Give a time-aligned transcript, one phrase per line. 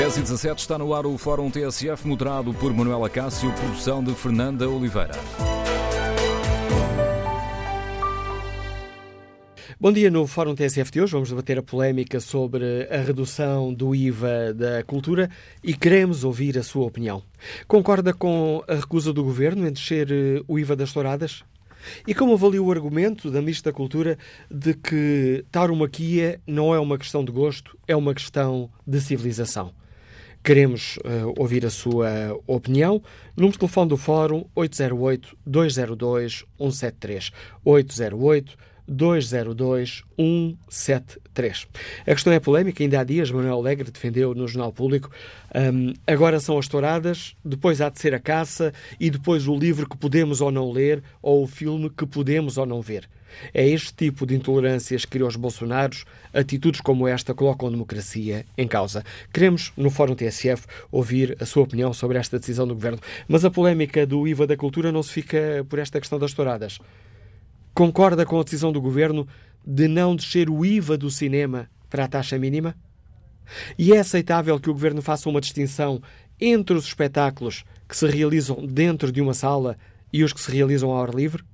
[0.00, 4.14] 10 e 17 está no ar o Fórum TSF, moderado por Manuela Cássio, produção de
[4.14, 5.12] Fernanda Oliveira.
[9.78, 13.94] Bom dia, no Fórum TSF de hoje vamos debater a polémica sobre a redução do
[13.94, 15.28] IVA da cultura
[15.62, 17.22] e queremos ouvir a sua opinião.
[17.68, 21.44] Concorda com a recusa do Governo em descer eh, o IVA das touradas?
[22.06, 24.16] E como avalia o argumento da Ministra da Cultura
[24.50, 29.78] de que tauromaquia não é uma questão de gosto, é uma questão de civilização?
[30.42, 32.08] Queremos uh, ouvir a sua
[32.46, 33.02] opinião.
[33.36, 37.32] Número de telefone do Fórum 808-202-173.
[37.64, 38.56] 808
[38.90, 41.68] 202 173.
[42.02, 42.82] A questão é polémica.
[42.82, 45.10] Ainda há dias, Manuel Alegre defendeu no Jornal Público
[45.54, 49.88] um, agora são as touradas, depois há de ser a caça e depois o livro
[49.88, 53.08] que podemos ou não ler ou o filme que podemos ou não ver.
[53.52, 56.04] É este tipo de intolerâncias que criou os Bolsonaros.
[56.32, 59.04] Atitudes como esta colocam a democracia em causa.
[59.32, 62.98] Queremos, no Fórum TSF, ouvir a sua opinião sobre esta decisão do Governo.
[63.28, 66.78] Mas a polémica do IVA da cultura não se fica por esta questão das touradas.
[67.74, 69.26] Concorda com a decisão do governo
[69.66, 72.74] de não descer o IVA do cinema para a taxa mínima?
[73.78, 76.00] E é aceitável que o governo faça uma distinção
[76.40, 79.76] entre os espetáculos que se realizam dentro de uma sala
[80.12, 81.44] e os que se realizam ao ar livre?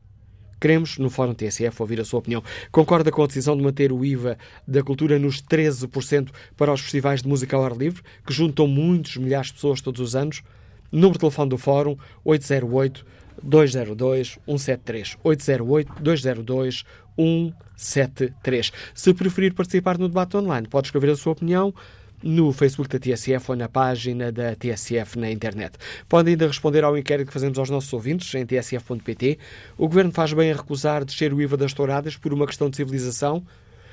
[0.60, 2.42] Queremos, no Fórum TSF, ouvir a sua opinião.
[2.72, 7.22] Concorda com a decisão de manter o IVA da cultura nos 13% para os festivais
[7.22, 10.42] de música ao ar livre, que juntam muitos milhares de pessoas todos os anos?
[10.90, 13.04] Número de telefone do Fórum 808
[13.42, 15.18] 202 173.
[15.22, 16.84] 808 202
[17.16, 18.72] 173.
[18.94, 21.74] Se preferir participar no debate online, pode escrever a sua opinião
[22.22, 25.78] no Facebook da TSF ou na página da TSF na internet.
[26.08, 29.38] Pode ainda responder ao inquérito que fazemos aos nossos ouvintes em tsf.pt.
[29.76, 32.76] O Governo faz bem a recusar descer o IVA das touradas por uma questão de
[32.76, 33.44] civilização?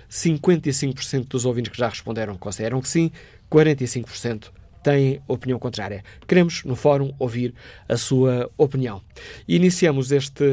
[0.10, 3.12] 55% dos ouvintes que já responderam consideram que sim,
[3.52, 4.52] 45%
[4.84, 6.04] têm opinião contrária.
[6.28, 7.54] Queremos, no fórum, ouvir
[7.88, 9.02] a sua opinião.
[9.48, 10.44] iniciamos este,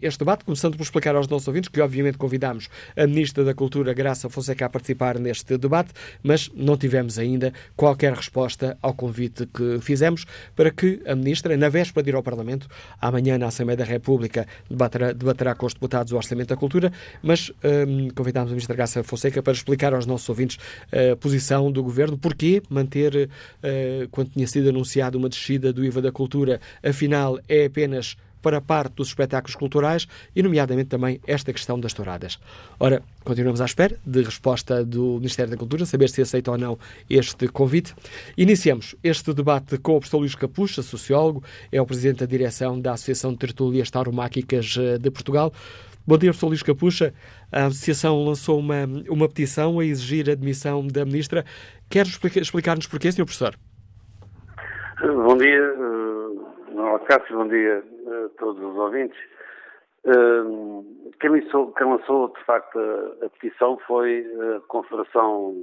[0.00, 3.92] este debate, começando por explicar aos nossos ouvintes que, obviamente, convidamos a Ministra da Cultura,
[3.92, 9.80] Graça Fonseca, a participar neste debate, mas não tivemos ainda qualquer resposta ao convite que
[9.80, 12.68] fizemos para que a Ministra, na véspera de ir ao Parlamento,
[13.00, 17.50] amanhã na Assembleia da República, debaterá, debaterá com os deputados o Orçamento da Cultura, mas
[17.64, 20.58] hum, convidamos a Ministra Graça Fonseca para explicar aos nossos ouvintes
[20.92, 23.28] a posição do Governo, porquê manter
[23.62, 23.71] eh,
[24.10, 28.94] quando tinha sido anunciada uma descida do IVA da cultura, afinal é apenas para parte
[28.96, 32.38] dos espetáculos culturais e, nomeadamente, também esta questão das touradas.
[32.78, 36.78] Ora, continuamos à espera de resposta do Ministério da Cultura, saber se aceita ou não
[37.08, 37.94] este convite.
[38.36, 42.92] Iniciamos este debate com o professor Luís Capucha, sociólogo, é o presidente da direção da
[42.92, 45.52] Associação de Tertúlias Tauromáquicas eh, de Portugal.
[46.04, 47.14] Bom dia, professor Luís Capucha.
[47.52, 51.44] A Associação lançou uma, uma petição a exigir a admissão da Ministra.
[51.92, 53.26] Quer explicar-nos porquê, Sr.
[53.26, 53.54] Professor?
[55.02, 59.18] Bom dia, uh, Cássio, bom dia a todos os ouvintes.
[60.02, 64.26] Uh, quem, lançou, quem, lançou, de facto, a, a, petição foi
[64.56, 65.54] a Confederação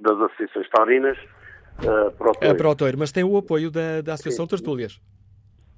[0.00, 4.00] das Associações Taurinas uh, para o É para o Toiro, mas tem o apoio da,
[4.00, 4.56] da Associação Sim.
[4.56, 4.98] Tertúlias.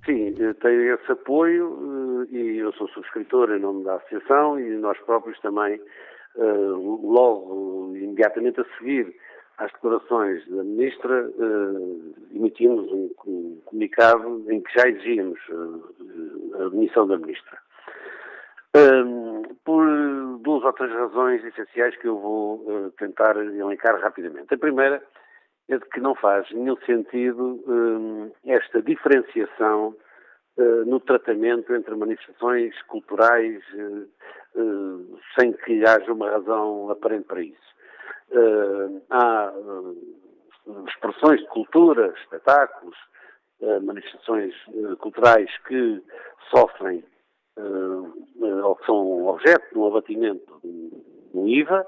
[0.06, 5.40] Sim, tem esse apoio e eu sou subscritor em nome da Associação e nós próprios
[5.40, 5.80] também,
[6.36, 9.12] uh, logo, imediatamente a seguir
[9.60, 16.66] às declarações da Ministra, uh, emitimos um, um, comunicado em que já exigíamos uh, a
[16.66, 17.58] admissão da Ministra.
[18.74, 19.84] Um, por
[20.40, 24.54] duas ou três razões essenciais que eu vou uh, tentar elencar rapidamente.
[24.54, 25.02] A primeira
[25.68, 27.62] é de que não faz nenhum sentido
[28.44, 29.94] esta diferenciação
[30.84, 33.62] no tratamento entre manifestações culturais
[35.38, 37.70] sem que haja uma razão aparente para isso
[38.32, 42.96] uh, há uh, expressões de cultura, espetáculos,
[43.60, 44.54] uh, manifestações
[44.98, 46.02] culturais que
[46.50, 47.04] sofrem
[48.64, 50.60] ou que são objeto de um abatimento
[51.34, 51.86] no IVA,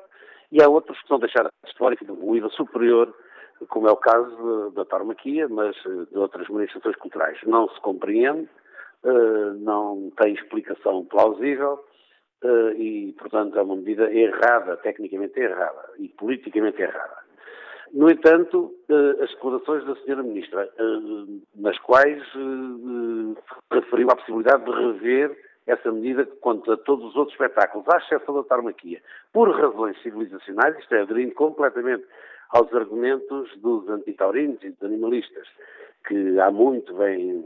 [0.50, 3.14] e há outros que são deixados de fora um IVA superior,
[3.68, 7.38] como é o caso da tarmaquia, mas de outras manifestações culturais.
[7.46, 8.50] Não se compreende,
[9.60, 11.82] não tem explicação plausível
[12.42, 17.22] uh, e, portanto, é uma medida errada, tecnicamente errada e politicamente errada.
[17.92, 20.22] No entanto, uh, as declarações da Sra.
[20.22, 22.22] Ministra, uh, nas quais
[23.70, 25.36] referiu a possibilidade de rever
[25.66, 29.00] essa medida quanto a todos os outros espetáculos, à exceção da tarmaquia,
[29.32, 32.04] por razões civilizacionais, isto é, aderindo completamente
[32.50, 35.46] aos argumentos dos antitaurinos e dos animalistas,
[36.06, 37.44] que há muito vêm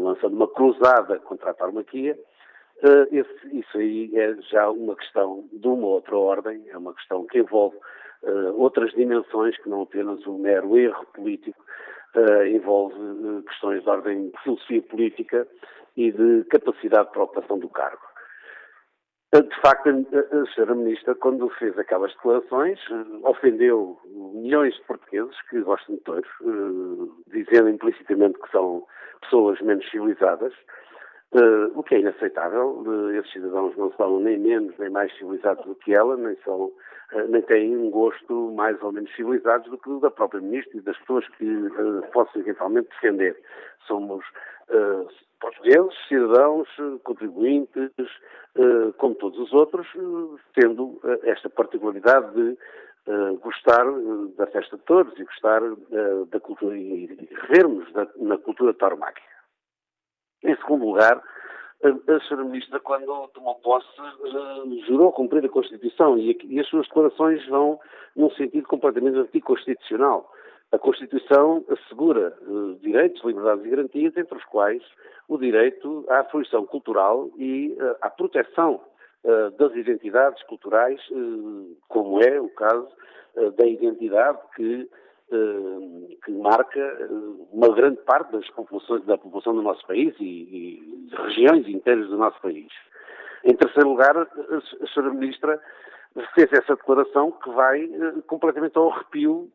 [0.00, 2.18] lançando uma cruzada contra a tarmaquia,
[2.84, 7.24] Uh, esse, isso aí é já uma questão de uma outra ordem, é uma questão
[7.24, 7.74] que envolve
[8.24, 11.64] uh, outras dimensões que não apenas o mero erro político,
[12.14, 12.94] uh, envolve
[13.44, 15.48] questões de ordem de filosofia política
[15.96, 18.02] e de capacidade de preocupação do cargo.
[19.32, 22.78] De facto, a senhora Ministra, quando fez aquelas declarações,
[23.24, 23.98] ofendeu
[24.32, 26.30] milhões de portugueses que gostam de touros,
[27.32, 28.86] dizendo implicitamente que são
[29.22, 30.52] pessoas menos civilizadas,
[31.34, 35.64] Uh, o que é inaceitável, uh, esses cidadãos não são nem menos nem mais civilizados
[35.64, 39.76] do que ela, nem, são, uh, nem têm um gosto mais ou menos civilizados do
[39.76, 41.44] que o da própria Ministra e das pessoas que
[42.12, 43.36] possam eventualmente defender.
[43.84, 44.24] Somos
[45.40, 46.68] portugueses, cidadãos,
[47.02, 47.90] contribuintes,
[48.96, 49.86] como todos os outros,
[50.54, 52.56] tendo esta particularidade de
[53.42, 53.84] gostar
[54.38, 55.60] da festa de todos e gostar
[56.28, 59.33] da cultura e revermos na cultura tauromáquica.
[60.44, 61.22] Em segundo lugar,
[61.82, 62.44] a Sra.
[62.44, 63.88] Ministra, quando tomou posse,
[64.86, 67.80] jurou cumprir a Constituição e, as suas declarações vão
[68.14, 70.30] num sentido completamente anticonstitucional.
[70.70, 74.82] A Constituição assegura uh, direitos, liberdades e garantias, entre os quais
[75.28, 78.80] o direito à fruição cultural e uh, à proteção
[79.56, 81.00] das identidades culturais,
[81.88, 82.86] como é o caso
[83.56, 84.86] da identidade que eh,
[86.24, 87.08] que marca eh,
[87.52, 92.16] uma grande parte das populações, da população do nosso país e, e regiões inteiras do
[92.16, 92.68] nosso país.
[93.44, 94.26] Em terceiro lugar, a
[94.86, 95.10] Sra.
[95.10, 95.60] Ministra
[96.34, 99.50] fez essa declaração que vai uh, completamente ao arrepio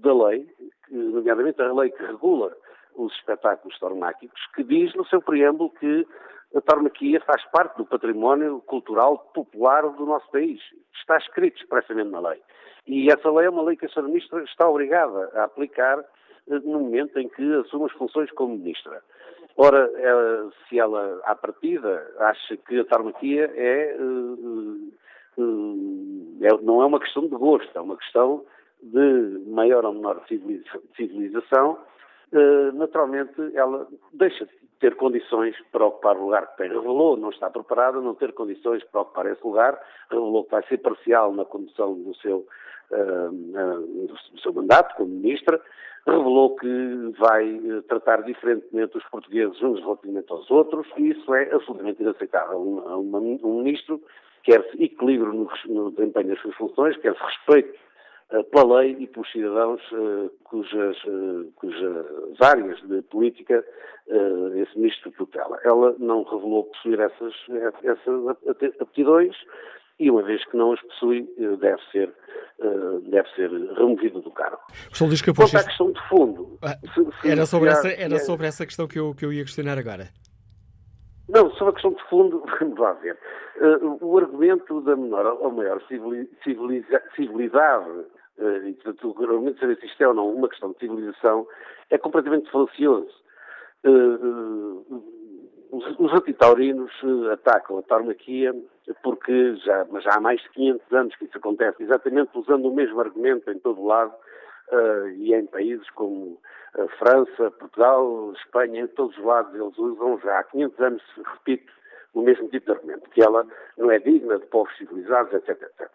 [0.00, 0.46] da lei,
[0.90, 2.54] nomeadamente a lei que regula
[2.96, 6.06] os espetáculos tauromáquicos, que diz no seu preâmbulo que
[6.54, 10.60] a tauromaquia faz parte do património cultural popular do nosso país.
[10.94, 12.40] Está escrito expressamente na lei.
[12.86, 14.02] E essa lei é uma lei que a Sra.
[14.02, 19.02] Ministra está obrigada a aplicar eh, no momento em que assume as funções como Ministra.
[19.56, 23.96] Ora, ela, se ela, à partida, acha que a tarmaquia é, eh,
[25.38, 28.44] eh, é, não é uma questão de gosto, é uma questão
[28.82, 30.22] de maior ou menor
[30.96, 31.78] civilização,
[32.74, 36.68] naturalmente ela deixa de ter condições para ocupar o lugar que tem.
[36.68, 40.78] Revelou, não está preparada, não ter condições para ocupar esse lugar, revelou que vai ser
[40.78, 42.46] parcial na condução do seu
[42.90, 45.60] do seu mandato como ministra,
[46.06, 51.52] revelou que vai eh, tratar diferentemente os portugueses uns relativamente aos outros, e isso é
[51.52, 52.58] absolutamente inaceitável.
[52.58, 54.00] Um, um ministro
[54.42, 57.78] quer-se equilíbrio no, no, desempenho das suas funções, quer-se respeito
[58.50, 62.06] pela lei e pelos cidadãos uh, cujas, uh, cujas
[62.40, 63.64] áreas de política
[64.56, 65.58] esse ministro tutela.
[65.64, 67.34] Ela não revelou possuir essas,
[67.82, 69.34] essas aptidões,
[69.98, 72.12] e uma vez que não as possui, eh, deve ser,
[72.60, 74.58] eh, deve ser removido do cargo.
[74.66, 75.22] Professor Luís.
[75.22, 76.58] Quanto à questão de fundo...
[76.62, 79.42] Ah, se, se era sobre, essa, era sobre essa questão que eu, que eu ia
[79.42, 80.08] questionar agora.
[81.34, 83.18] Não, sobre a questão de fundo, vamos lá ver.
[83.56, 85.82] Uh, o argumento da menor ou maior
[86.44, 87.90] civiliza, civilidade,
[88.38, 90.78] uh, e portanto, o argumento de saber se isto é ou não uma questão de
[90.78, 91.44] civilização,
[91.90, 93.12] é completamente falacioso.
[93.84, 95.02] Uh,
[95.72, 96.92] os, os antitaurinos
[97.32, 98.54] atacam a tauromaquia
[99.02, 103.00] porque já, já há mais de 500 anos que isso acontece, exatamente usando o mesmo
[103.00, 104.14] argumento em todo lado,
[104.72, 106.40] uh, e em países como
[106.74, 111.72] a França, Portugal, Espanha, em todos os lados eles usam já há 500 anos, repito,
[112.14, 113.46] o mesmo tipo de argumento, que ela
[113.76, 115.90] não é digna de povos civilizados, etc, etc.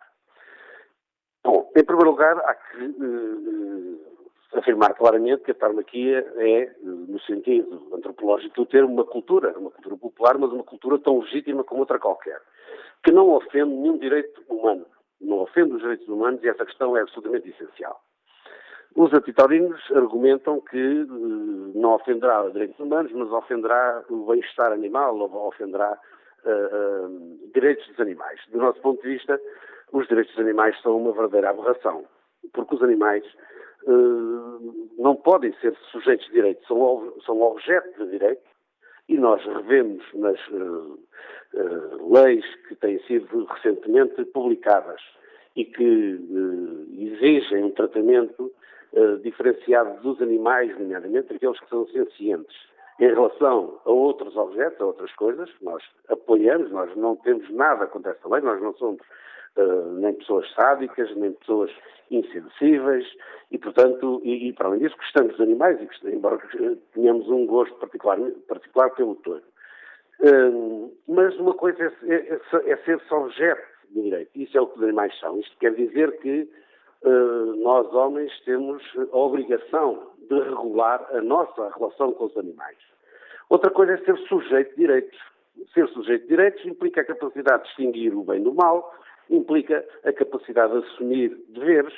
[1.43, 4.09] Bom, em primeiro lugar, há que uh,
[4.53, 9.97] afirmar claramente que a tarmaquia é, no sentido antropológico do termo, uma cultura, uma cultura
[9.97, 12.41] popular, mas uma cultura tão legítima como outra qualquer,
[13.03, 14.85] que não ofende nenhum direito humano,
[15.21, 18.01] não ofende os direitos humanos e essa questão é absolutamente essencial.
[18.99, 21.05] Os antitaurinos argumentam que eh,
[21.73, 25.97] não ofenderá os direitos humanos, mas ofenderá o bem-estar animal ou ofenderá
[26.43, 28.41] uh, uh, direitos dos animais.
[28.51, 29.39] Do nosso ponto de vista,
[29.93, 32.03] os direitos dos animais são uma verdadeira aberração,
[32.51, 33.23] porque os animais
[33.83, 38.43] uh, não podem ser sujeitos de direito, são, são objeto de direito
[39.07, 40.37] e nós revemos nas
[42.01, 45.01] leis que têm sido recentemente publicadas
[45.55, 46.19] e que
[46.99, 48.51] exigem um tratamento
[48.93, 52.55] uh, diferenciado dos animais, nomeadamente aqueles que são sencientes.
[52.99, 58.11] Em relação a outros objetos, a outras coisas, nós apoiamos, nós não temos nada contra
[58.11, 59.01] essa lei, nós não somos
[59.55, 61.71] uh, nem pessoas sádicas, nem pessoas
[62.11, 63.05] insensíveis
[63.51, 66.39] e, portanto, e, e para além disso, gostamos dos animais, e embora
[66.93, 68.17] tenhamos um gosto particular,
[68.47, 69.43] particular pelo touro.
[70.19, 72.39] Uh, mas uma coisa é, é,
[72.71, 75.39] é ser-se objeto de direito, isso é o que os animais são.
[75.39, 76.47] Isto quer dizer que eh,
[77.03, 82.77] nós homens temos a obrigação de regular a nossa relação com os animais.
[83.49, 85.19] Outra coisa é ser sujeito de direitos.
[85.73, 88.93] Ser sujeito de direitos implica a capacidade de distinguir o bem do mal
[89.29, 91.93] implica a capacidade de assumir deveres,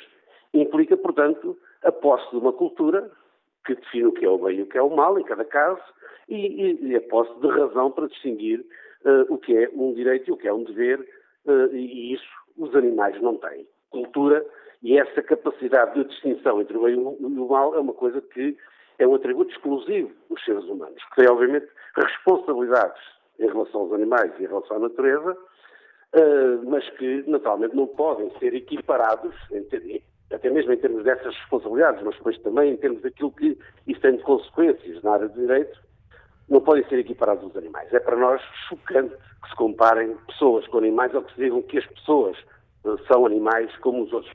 [0.52, 3.10] implica, portanto, a posse de uma cultura
[3.64, 5.44] que define o que é o bem e o que é o mal, em cada
[5.44, 5.80] caso,
[6.28, 8.60] e, e, e a posse de razão para distinguir
[9.04, 11.00] uh, o que é um direito e o que é um dever,
[11.46, 13.66] uh, e isso os animais não têm.
[13.90, 14.44] Cultura
[14.82, 18.56] e essa capacidade de distinção entre o bem e o mal é uma coisa que
[18.98, 23.00] é um atributo exclusivo dos seres humanos, que tem, obviamente, responsabilidades
[23.38, 28.30] em relação aos animais e em relação à natureza, uh, mas que, naturalmente, não podem
[28.38, 29.34] ser equiparados,
[30.32, 34.16] até mesmo em termos dessas responsabilidades, mas depois também em termos daquilo que isso tem
[34.16, 35.80] de consequências na área do direito,
[36.48, 37.92] não podem ser equiparados aos animais.
[37.92, 41.78] É para nós chocante que se comparem pessoas com animais ou que se digam que
[41.78, 42.36] as pessoas
[42.84, 44.32] uh, são animais como os outros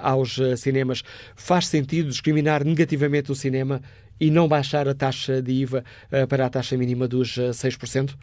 [0.03, 1.03] aos uh, cinemas,
[1.35, 3.81] faz sentido discriminar negativamente o cinema
[4.21, 8.15] e não baixar a taxa de IVA uh, para a taxa mínima dos 6%?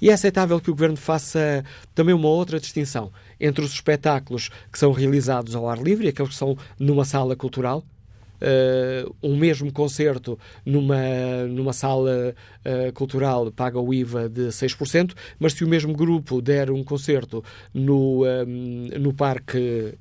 [0.00, 1.64] E é aceitável que o Governo faça
[1.94, 6.32] também uma outra distinção entre os espetáculos que são realizados ao ar livre e aqueles
[6.32, 7.84] que são numa sala cultural.
[8.42, 10.36] Uh, um mesmo concerto
[10.66, 10.96] numa,
[11.48, 12.34] numa sala
[12.66, 17.44] uh, cultural paga o IVA de 6%, mas se o mesmo grupo der um concerto
[17.72, 19.94] no, um, no parque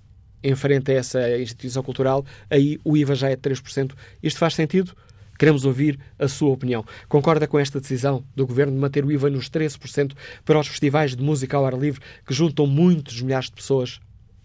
[0.43, 3.91] em frente a essa instituição cultural, aí o IVA já é de 3%.
[4.23, 4.93] Isto faz sentido?
[5.41, 6.85] Queremos ouvir a sua opinião.
[7.09, 11.15] Concorda com esta decisão do Governo de manter o IVA nos 13% para os festivais
[11.15, 13.99] de música ao ar livre que juntam muitos milhares de pessoas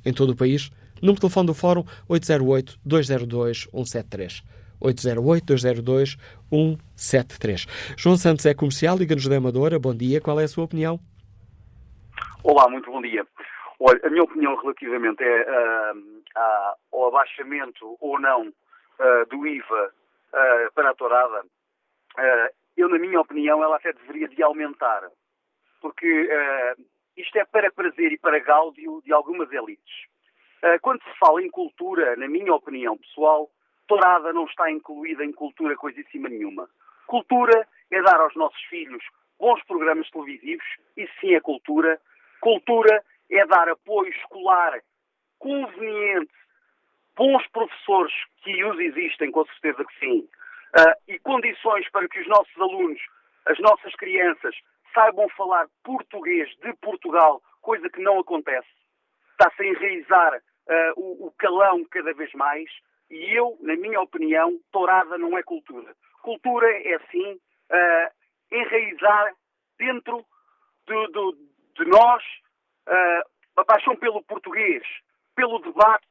[0.06, 0.70] em todo o país?
[1.02, 4.42] Número de telefone do Fórum 808-202-173.
[4.80, 7.66] 808-202-173.
[7.94, 9.78] João Santos é comercial, Liga-nos da Amadora.
[9.78, 10.98] Bom dia, qual é a sua opinião?
[12.42, 13.26] Olá, muito bom dia.
[13.78, 15.96] Olha, a minha opinião relativamente é, uh,
[16.90, 19.92] ao abaixamento ou não uh, do IVA
[20.32, 25.08] uh, para a tourada, uh, eu, na minha opinião, ela até deveria de aumentar.
[25.80, 26.82] Porque uh,
[27.16, 30.06] isto é para prazer e para gáudio de algumas elites.
[30.82, 33.50] quando se fala em cultura, na minha opinião pessoal,
[33.86, 36.68] tourada não está incluída em cultura coisíssima nenhuma.
[37.06, 39.02] Cultura é dar aos nossos filhos
[39.38, 40.66] bons programas televisivos,
[40.96, 42.00] isso sim é cultura.
[42.40, 44.80] Cultura é dar apoio escolar
[45.38, 46.32] conveniente
[47.16, 52.28] bons professores, que os existem, com certeza que sim, uh, e condições para que os
[52.28, 53.00] nossos alunos,
[53.46, 54.54] as nossas crianças,
[54.94, 58.68] saibam falar português de Portugal, coisa que não acontece.
[59.32, 62.70] Está-se a enraizar uh, o, o calão cada vez mais,
[63.10, 65.94] e eu, na minha opinião, tourada não é cultura.
[66.22, 68.10] Cultura é, sim, uh,
[68.52, 69.32] enraizar
[69.78, 70.24] dentro
[70.86, 72.22] de, de, de nós
[73.56, 74.84] a paixão pelo português,
[75.34, 76.06] pelo debate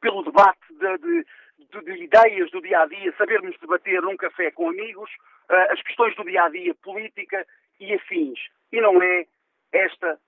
[0.00, 1.26] pelo debate de, de,
[1.70, 5.10] de, de, ideias do dia a dia, sabermos debater num café com amigos,
[5.50, 7.46] uh, as questões do dia a dia, política
[7.80, 8.38] e afins.
[8.72, 9.26] E não é
[9.72, 10.18] esta,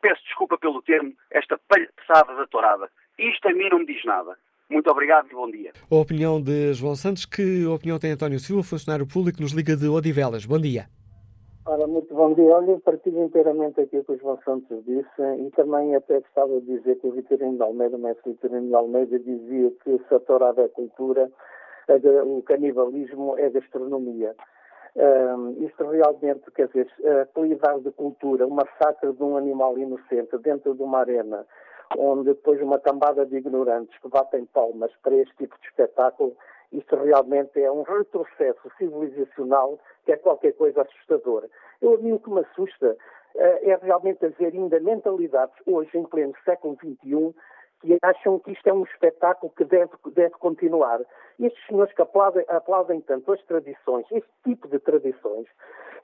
[0.00, 2.90] peço desculpa pelo termo, esta palhaçada da tourada.
[3.18, 4.36] Isto a mim não me diz nada.
[4.68, 5.72] Muito obrigado e bom dia.
[5.90, 9.86] A opinião de João Santos, que opinião tem António Silva, funcionário público, nos liga de
[9.88, 10.46] Odivelas.
[10.46, 10.86] Bom dia.
[11.66, 12.54] Ora, muito bom dia.
[12.54, 16.76] Olha, eu partilho inteiramente aquilo que o João Santos disse e também até gostava de
[16.76, 20.20] dizer que o Vitorino de Almeida, o mestre Vitorino de Almeida, dizia que se a
[20.20, 21.32] tourada é cultura,
[22.26, 24.36] o canibalismo é gastronomia.
[24.94, 26.86] Um, isto realmente, quer dizer,
[27.22, 31.46] a qualidade de cultura, o massacre de um animal inocente dentro de uma arena,
[31.96, 36.36] onde depois uma cambada de ignorantes que batem palmas para este tipo de espetáculo,
[36.78, 41.48] isto realmente é um retrocesso civilizacional que é qualquer coisa assustadora.
[41.80, 42.96] Eu, a mim, o que me assusta
[43.36, 47.34] eh, é realmente haver ainda mentalidades hoje, em pleno século XXI,
[47.80, 51.00] que acham que isto é um espetáculo que deve, deve continuar.
[51.38, 55.46] Estes senhores que aplaudem, aplaudem tanto as tradições, este tipo de tradições,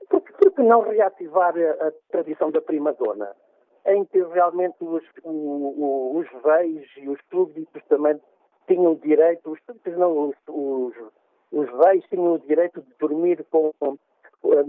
[0.09, 3.35] por que não reativar a, a, tradição da prima dona?
[3.87, 8.21] Em que realmente os, o, o, os veis e os súbditos também
[8.71, 10.95] tinham direito, os súbditos não, os, os,
[11.51, 13.73] os veis tinham o direito de dormir com,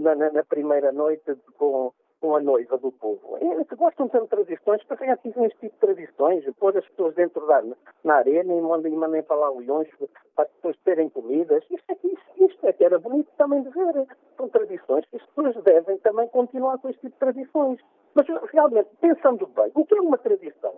[0.00, 3.38] na, na primeira noite com, com a noiva do povo.
[3.40, 7.62] É, gostam de tradições, para reativam este tipo de tradições, pôr as pessoas dentro da
[8.02, 9.88] na arena e mandem, mandem para lá leões
[10.34, 11.62] para as pessoas terem comidas.
[11.70, 14.06] Isto é, isto, isto é que era bonito também de ver.
[14.36, 17.80] São tradições que as pessoas devem também continuar com este tipo de tradições.
[18.14, 20.74] Mas realmente, pensando bem, o que é uma tradição?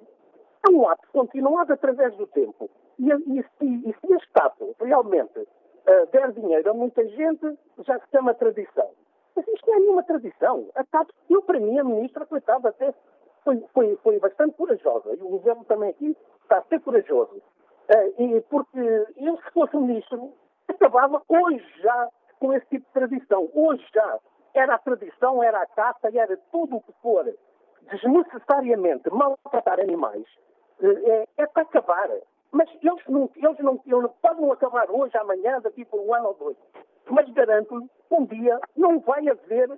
[0.66, 2.70] É um ato continuado através do tempo.
[2.98, 7.98] E, e, e, e se a estátua realmente uh, der dinheiro a muita gente, já
[7.98, 8.90] se chama tradição.
[9.36, 10.68] Mas isto não é nenhuma tradição.
[10.74, 12.94] A TAP, eu, para mim, a ministra, coitada, até
[13.42, 15.14] foi, foi, foi bastante corajosa.
[15.14, 17.36] E o governo também aqui está a ser corajoso.
[17.36, 20.32] Uh, e porque eu, se fosse ministro,
[20.68, 23.50] acabava hoje já com esse tipo de tradição.
[23.54, 24.18] Hoje já.
[24.54, 27.26] Era a tradição, era a caça, era tudo o que for
[27.90, 30.24] desnecessariamente maltratar animais.
[30.80, 32.08] Uh, é, é para acabar.
[32.52, 36.34] Mas eles não, eles não, eles podem acabar hoje, amanhã, daqui por um ano ou
[36.34, 36.56] dois.
[37.10, 39.68] Mas garanto-lhe um dia não vai haver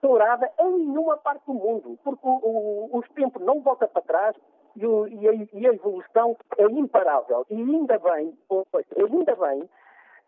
[0.00, 4.36] tourada em nenhuma parte do mundo, porque o, o, os tempos não voltam para trás
[4.74, 7.46] e, o, e, a, e, a, evolução é imparável.
[7.48, 8.36] E ainda bem,
[8.96, 9.68] ainda bem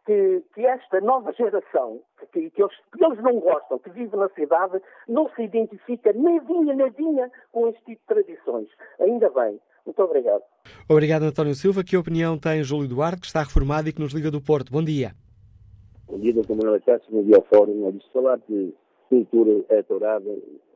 [0.07, 2.01] que, que esta nova geração,
[2.33, 6.75] que, que, eles, que, eles, não gostam, que vive na cidade, não se identifica nadinha,
[6.75, 8.69] nadinha com este tipo de tradições.
[9.01, 9.61] Ainda bem.
[9.85, 10.43] Muito obrigado.
[10.89, 11.85] Obrigado, António Silva.
[11.85, 14.73] Que opinião tem Júlio Duarte, que está reformado e que nos liga do Porto?
[14.73, 15.13] Bom dia.
[16.07, 17.99] Bom dia, doutor Manuel Cássio, bom dia ao Fórum.
[18.13, 18.73] Falar de
[19.09, 20.31] cultura é tourada,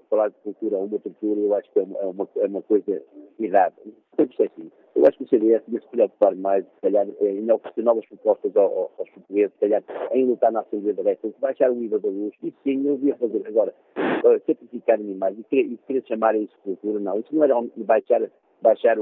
[0.08, 2.62] falar de cultura a uma cultura, eu acho que é uma, é uma, é uma
[2.62, 3.02] coisa
[3.38, 3.74] errada.
[4.16, 4.70] Sempre é assim.
[4.96, 8.56] Eu acho que o CDS deve se preocupar mais, se calhar, em oferecer novas propostas
[8.56, 12.08] aos, aos portugueses, se calhar, em lutar na Assembleia da República, baixar o IVA da
[12.08, 13.46] luz, isso sim, eu devia fazer.
[13.46, 17.20] Agora, uh, certificar animais e querer, e querer chamar isso cultura, não.
[17.20, 18.28] Isso não era baixar,
[18.62, 18.96] baixar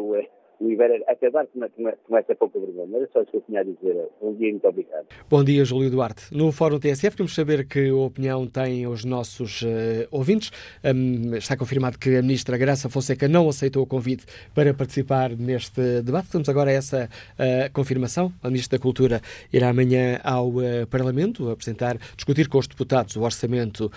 [0.60, 1.60] o, eh, o Iber acabar com,
[2.06, 2.96] com essa pouca vergonha.
[2.96, 4.08] Era só isso que eu tinha a dizer.
[4.20, 5.06] Um dia muito obrigado.
[5.28, 6.34] Bom dia, Júlio Duarte.
[6.34, 9.66] No Fórum TSF, queremos saber que opinião têm os nossos uh,
[10.10, 10.50] ouvintes.
[10.84, 16.02] Um, está confirmado que a Ministra Graça Fonseca não aceitou o convite para participar neste
[16.02, 16.30] debate.
[16.30, 18.32] Temos agora essa uh, confirmação.
[18.42, 19.20] A Ministra da Cultura
[19.52, 23.90] irá amanhã ao uh, Parlamento apresentar, discutir com os deputados o orçamento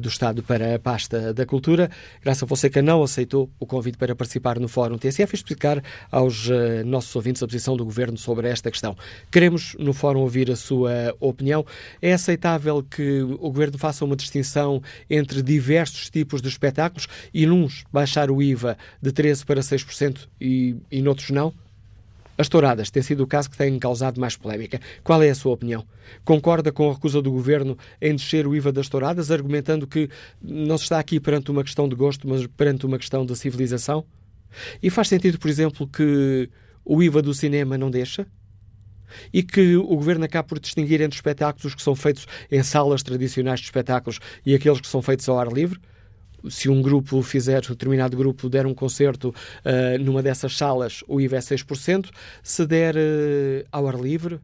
[0.00, 1.90] do Estado para a pasta da Cultura.
[2.22, 6.84] Graça Fonseca não aceitou o convite para participar no Fórum TSF e explicar aos uh,
[6.84, 8.96] nossos ouvintes a posição do Governo sobre esta questão.
[9.30, 11.64] Queremos, no Fórum, ouvir a sua opinião.
[12.00, 17.84] É aceitável que o Governo faça uma distinção entre diversos tipos de espetáculos e nuns
[17.92, 21.52] baixar o IVA de 13% para 6% e, e noutros não?
[22.36, 24.80] As touradas tem sido o caso que tem causado mais polémica.
[25.04, 25.84] Qual é a sua opinião?
[26.24, 30.08] Concorda com a recusa do governo em descer o IVA das touradas, argumentando que
[30.40, 34.04] não se está aqui perante uma questão de gosto, mas perante uma questão de civilização?
[34.82, 36.48] E faz sentido, por exemplo, que
[36.84, 38.26] o IVA do cinema não deixa?
[39.32, 43.60] E que o governo acabe por distinguir entre espetáculos que são feitos em salas tradicionais
[43.60, 45.78] de espetáculos e aqueles que são feitos ao ar livre?
[46.48, 51.20] Se um grupo fizer, um determinado grupo der um concerto uh, numa dessas salas, o
[51.20, 52.10] IVA é 6%.
[52.42, 54.40] Se der uh, ao ar livre,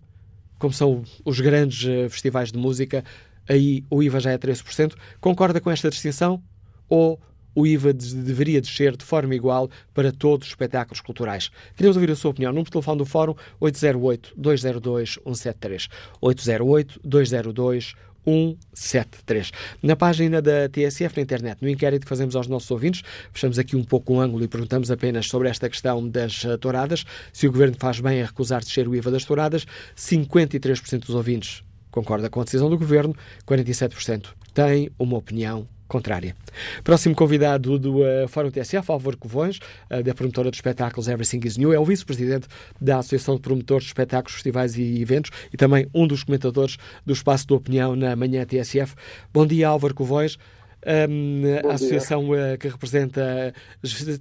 [0.59, 3.05] como são os grandes uh, festivais de música,
[3.49, 4.95] aí o IVA já é 13%.
[5.21, 6.41] Concorda com esta distinção?
[6.89, 7.21] Ou
[7.59, 11.51] o IVA deveria descer de forma igual para todos os espetáculos culturais.
[11.77, 12.53] Queremos ouvir a sua opinião.
[12.53, 15.89] Número de telefone do Fórum 808-202-173.
[16.23, 17.97] 808-202-173.
[18.29, 19.53] 173.
[19.83, 23.75] Na página da TSF na internet, no inquérito que fazemos aos nossos ouvintes, fechamos aqui
[23.75, 27.53] um pouco o ângulo e perguntamos apenas sobre esta questão das eh, touradas, se o
[27.53, 29.67] Governo faz bem a recusar descer o IVA das touradas.
[29.97, 33.17] 53% dos ouvintes concorda com a decisão do Governo,
[33.47, 36.37] 47% têm uma opinião contrária.
[36.85, 39.59] Próximo convidado do uh, Fórum TSF, Álvaro Covões,
[39.91, 42.47] uh, da promotora de espetáculos Everything is New, é o vice-presidente
[42.81, 47.13] da Associação de Promotores de Espetáculos, Festivais e Eventos e também um dos comentadores do
[47.13, 48.95] Espaço de Opinião na manhã TSF.
[49.33, 50.39] Bom dia, Álvaro Covões.
[50.87, 53.53] Um, a associação uh, que representa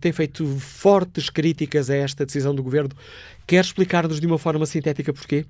[0.02, 2.90] tem feito fortes críticas a esta decisão do governo.
[3.46, 5.46] Quer explicar-nos de uma forma sintética porquê?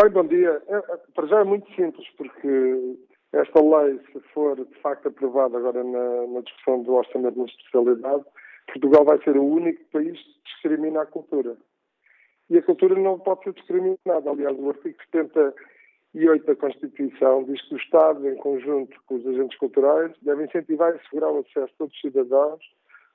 [0.00, 0.60] Bem, bom dia.
[0.68, 0.82] É, é,
[1.14, 2.96] para já é muito simples, porque
[3.32, 8.24] esta lei, se for de facto aprovada agora na, na discussão do orçamento na especialidade,
[8.66, 11.56] Portugal vai ser o único país que discrimina a cultura.
[12.48, 14.30] E a cultura não pode ser discriminada.
[14.30, 15.54] Aliás, o artigo 70
[16.14, 20.44] e 8 da Constituição diz que o Estado, em conjunto com os agentes culturais, deve
[20.44, 22.60] incentivar e assegurar o acesso de todos os cidadãos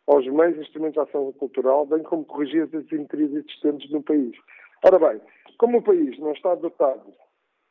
[0.07, 4.37] aos meios e instrumentos de ação cultural, bem como corrigir as assimetrias existentes no país.
[4.85, 5.21] Ora bem,
[5.57, 7.11] como o país não está dotado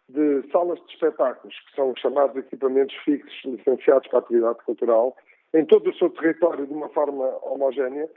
[0.08, 5.16] de salas de espetáculos, que são chamados equipamentos fixos licenciados para a atividade cultural,
[5.54, 8.08] em todo o seu território de uma forma homogénea,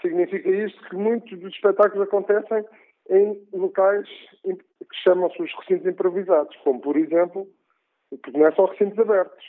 [0.00, 2.64] significa isto que muitos dos espetáculos acontecem
[3.08, 4.08] em locais
[4.44, 7.48] que chamam-se os recintos improvisados, como, por exemplo,
[8.10, 9.44] porque não é só recintos abertos.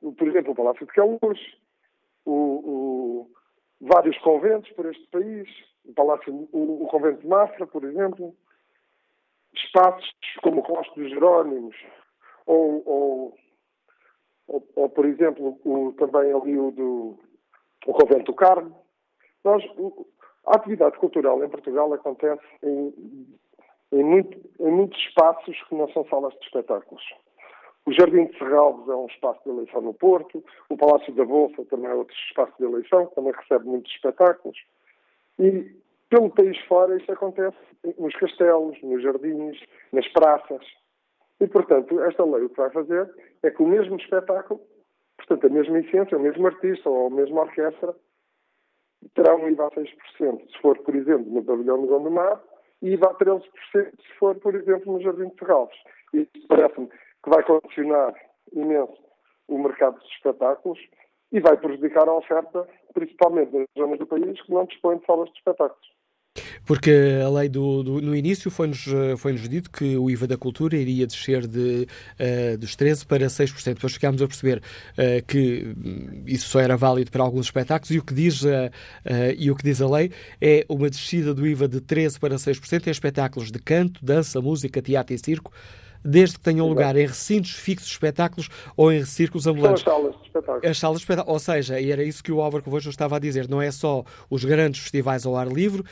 [0.00, 1.40] Por exemplo, o Palácio de Queluz,
[2.24, 3.30] o, o,
[3.80, 5.48] vários conventos por este país,
[5.84, 8.34] o, Palácio, o, o Convento de Mafra, por exemplo,
[9.54, 10.12] espaços
[10.42, 11.76] como o Rosto dos Jerónimos,
[12.46, 13.34] ou, ou,
[14.48, 17.18] ou, ou por exemplo, o, também ali o do
[17.86, 18.76] o Convento do Carmo.
[19.44, 19.64] Nós,
[20.46, 22.94] a atividade cultural em Portugal acontece em,
[23.92, 27.02] em, muito, em muitos espaços que não são salas de espetáculos.
[27.84, 31.64] O Jardim de Serralves é um espaço de eleição no Porto, o Palácio da Bolsa
[31.64, 34.56] também é outro espaço de eleição, também recebe muitos espetáculos.
[35.40, 35.74] E
[36.08, 37.56] pelo país fora isso acontece
[37.98, 39.58] nos castelos, nos jardins,
[39.92, 40.64] nas praças.
[41.40, 44.60] E, portanto, esta lei o que vai fazer é que o mesmo espetáculo,
[45.16, 47.94] portanto, a mesma essência, o mesmo artista ou a mesma orquestra,
[49.14, 49.86] terá um IVA a 6%,
[50.50, 52.40] se for, por exemplo, no pavilhão do Gondomar,
[52.80, 53.42] e IVA a 13%
[53.72, 55.78] se for, por exemplo, no Jardim de Ferralves.
[56.12, 58.14] Isso parece-me que vai condicionar
[58.52, 59.02] imenso
[59.48, 60.78] o mercado dos espetáculos
[61.30, 65.30] e vai prejudicar a oferta, principalmente nas zonas do país que não dispõem de salas
[65.30, 66.01] de espetáculos.
[66.64, 66.92] Porque
[67.24, 68.84] a lei do, do no início foi-nos
[69.18, 71.86] foi -nos dito que o IVA da cultura iria descer de,
[72.18, 73.74] uh, dos 13% para 6%.
[73.74, 75.74] Depois ficámos a perceber uh, que
[76.26, 78.48] isso só era válido para alguns espetáculos e o, que diz, uh,
[79.36, 82.86] e o que diz a lei é uma descida do IVA de 13% para 6%
[82.86, 85.52] em espetáculos de canto, dança, música, teatro e circo
[86.04, 89.82] desde que tenham lugar em recintos fixos de espetáculos ou em círculos ambulantes.
[89.82, 90.70] São as salas de espetáculos.
[90.70, 91.32] As salas de espetáculos.
[91.32, 94.04] Ou seja, e era isso que o Álvaro Covejo estava a dizer, não é só
[94.28, 95.82] os grandes festivais ao ar livre,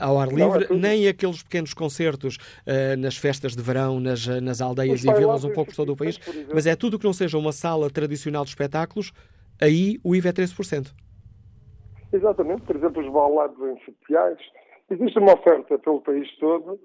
[0.00, 4.26] ao ar livre não, é nem aqueles pequenos concertos uh, nas festas de verão, nas,
[4.26, 6.18] nas aldeias e vilas um pouco por todo o país,
[6.52, 9.12] mas é tudo que não seja uma sala tradicional de espetáculos,
[9.60, 10.92] aí o IVA é 13%.
[12.12, 14.38] Exatamente, por exemplo, os balados em sociais.
[14.88, 16.78] Existe uma oferta pelo país todo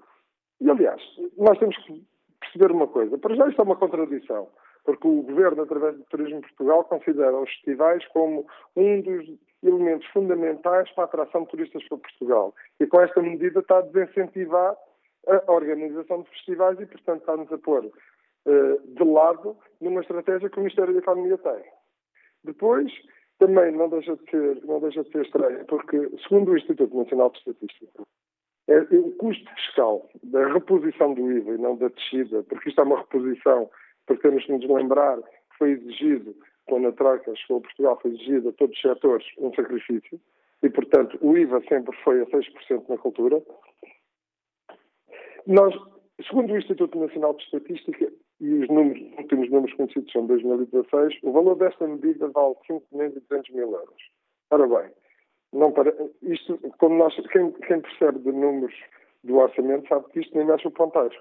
[0.60, 1.00] e, aliás,
[1.38, 2.04] nós temos que
[2.50, 3.16] perceber uma coisa.
[3.18, 4.48] Para já isto é uma contradição,
[4.84, 9.26] porque o Governo, através do Turismo Portugal, considera os festivais como um dos
[9.62, 12.54] elementos fundamentais para a atração de turistas para Portugal.
[12.80, 14.76] E com esta medida está a desincentivar
[15.26, 20.56] a organização de festivais e, portanto, está-nos a pôr uh, de lado numa estratégia que
[20.56, 21.62] o Ministério da Economia tem.
[22.42, 22.90] Depois,
[23.38, 27.30] também não deixa de ser, não deixa de ser estranho, porque, segundo o Instituto Nacional
[27.30, 28.02] de Estatística,
[28.92, 32.98] o custo fiscal da reposição do IVA e não da descida, porque isto é uma
[32.98, 33.68] reposição,
[34.06, 36.34] porque temos que nos lembrar que foi exigido,
[36.66, 40.20] quando a Troika chegou a Portugal, foi exigido a todos os setores um sacrifício,
[40.62, 43.42] e, portanto, o IVA sempre foi a 6% na cultura.
[45.46, 45.74] Nós,
[46.28, 51.18] segundo o Instituto Nacional de Estatística, e os, números, os últimos números conhecidos são 2016,
[51.22, 54.10] o valor desta medida vale 5 milhões e 200 mil euros.
[54.50, 54.90] Ora bem,
[55.52, 58.74] não para, isto, como nós, quem, quem percebe de números
[59.24, 61.16] do orçamento sabe que isto nem mexe o ponteiro.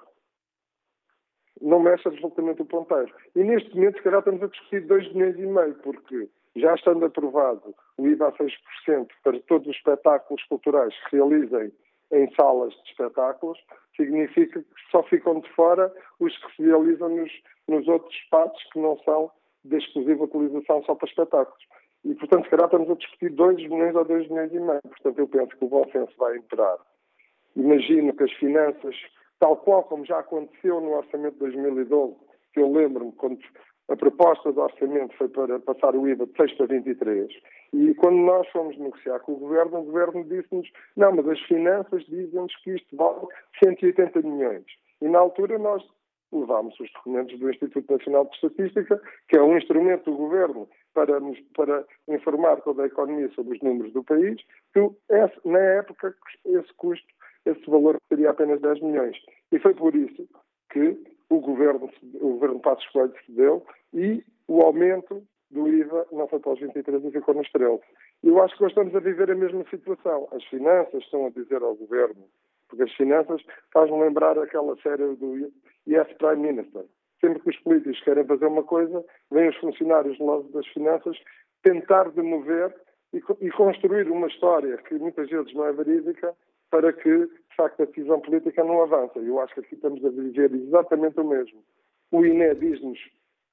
[1.61, 3.13] Não mexe absolutamente o ponteiro.
[3.35, 7.05] E neste momento, se calhar, estamos a discutir 2 milhões e meio, porque já estando
[7.05, 11.71] aprovado o IVA a 6% para todos os espetáculos culturais que realizem
[12.11, 13.59] em salas de espetáculos,
[13.95, 17.31] significa que só ficam de fora os que se realizam nos,
[17.67, 19.29] nos outros espaços que não são
[19.63, 21.63] de exclusiva utilização só para espetáculos.
[22.05, 24.81] E, portanto, se calhar estamos a discutir 2 milhões ou 2 milhões e meio.
[24.81, 26.77] Portanto, eu penso que o bom senso vai imperar.
[27.55, 28.95] Imagino que as finanças,
[29.39, 32.15] tal qual como já aconteceu no orçamento de 2012,
[32.53, 33.39] que eu lembro-me quando
[33.89, 37.31] a proposta do orçamento foi para passar o IVA de 6 para 23,
[37.73, 42.05] e quando nós fomos negociar com o Governo, o Governo disse-nos, não, mas as finanças
[42.05, 43.27] dizem-nos que isto vale
[43.63, 44.65] 180 milhões.
[45.01, 45.83] E na altura nós
[46.31, 51.17] levámos os documentos do Instituto Nacional de Estatística, que é um instrumento do Governo para,
[51.21, 54.41] nos, para informar toda a economia sobre os números do país,
[54.73, 56.13] que esse, na época
[56.45, 57.07] esse custo,
[57.45, 59.15] esse valor seria apenas 10 milhões.
[59.49, 60.27] E foi por isso
[60.69, 66.39] que o Governo, o Governo Passos Coelho cedeu e o aumento do IVA não foi
[66.39, 67.79] para os 23 e ficou nos 13.
[68.21, 70.27] Eu acho que nós estamos a viver a mesma situação.
[70.33, 72.25] As finanças estão a dizer ao Governo,
[72.67, 75.49] porque as finanças faz-me lembrar aquela série do
[75.87, 76.83] Yes Prime Minister.
[77.21, 81.17] Sempre que os políticos querem fazer uma coisa, vêm os funcionários do lado das finanças
[81.63, 82.73] tentar demover
[83.13, 86.35] e, e construir uma história que muitas vezes não é verídica
[86.69, 89.17] para que, de facto, a decisão política não avance.
[89.17, 91.63] Eu acho que aqui estamos a viver exatamente o mesmo.
[92.11, 92.99] O INE diz-nos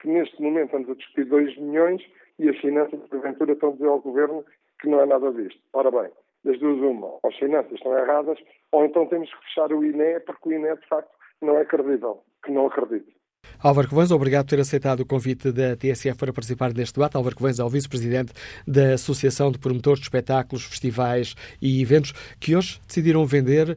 [0.00, 2.02] que neste momento estamos a discutir 2 milhões
[2.38, 4.44] e as finanças, porventura, estão a dizer ao Governo
[4.80, 5.60] que não é nada disto.
[5.72, 6.10] Ora bem,
[6.44, 8.38] das duas uma, ou as finanças estão erradas,
[8.72, 12.22] ou então temos que fechar o INE porque o INE, de facto, não é credível,
[12.44, 13.10] que não acredito.
[13.58, 17.16] Álvaro Covões, obrigado por ter aceitado o convite da TSF para participar neste debate.
[17.16, 18.32] Álvaro Covões é o vice-presidente
[18.66, 23.76] da Associação de Promotores de Espetáculos, Festivais e Eventos, que hoje decidiram vender uh,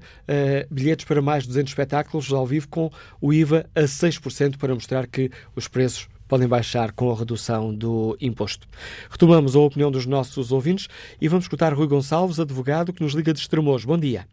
[0.74, 5.08] bilhetes para mais de 200 espetáculos ao vivo com o IVA a 6% para mostrar
[5.08, 8.68] que os preços podem baixar com a redução do imposto.
[9.10, 10.88] Retomamos a opinião dos nossos ouvintes
[11.20, 13.84] e vamos escutar Rui Gonçalves, advogado, que nos liga de Estremoz.
[13.84, 14.28] Bom dia.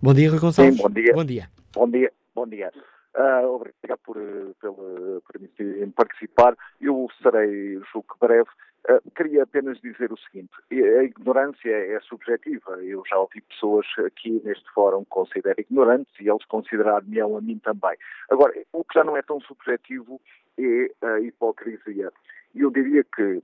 [0.00, 0.76] Bom dia, Rui Gonçalves.
[0.76, 1.12] Sim, bom dia.
[1.12, 1.50] Bom dia.
[1.74, 2.12] Bom dia.
[2.34, 2.72] Bom dia.
[3.14, 4.16] Uh, obrigado por,
[4.58, 6.56] pela permitir participar.
[6.80, 8.48] Eu serei, julgo que breve.
[8.88, 12.82] Uh, queria apenas dizer o seguinte: a ignorância é subjetiva.
[12.82, 17.58] Eu já ouvi pessoas aqui neste fórum que consideram ignorantes e eles consideraram-me a mim
[17.58, 17.96] também.
[18.30, 20.18] Agora, o que já não é tão subjetivo
[20.58, 22.10] é a hipocrisia.
[22.54, 23.42] Eu diria que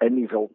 [0.00, 0.50] a nível,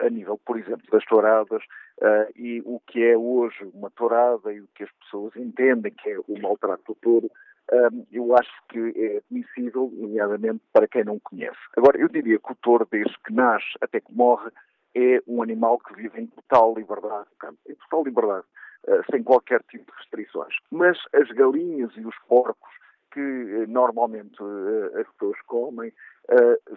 [0.00, 1.62] a nível, por exemplo, das touradas
[2.02, 6.10] uh, e o que é hoje uma tourada e o que as pessoas entendem que
[6.10, 7.30] é o maltrato do touro,
[7.72, 11.58] um, eu acho que é admissível, nomeadamente para quem não conhece.
[11.76, 14.50] Agora, eu diria que o touro, desde que nasce até que morre,
[14.94, 17.28] é um animal que vive em total liberdade
[17.68, 18.46] em total liberdade,
[18.88, 20.54] uh, sem qualquer tipo de restrições.
[20.70, 22.70] Mas as galinhas e os porcos
[23.12, 25.92] que uh, normalmente uh, as pessoas comem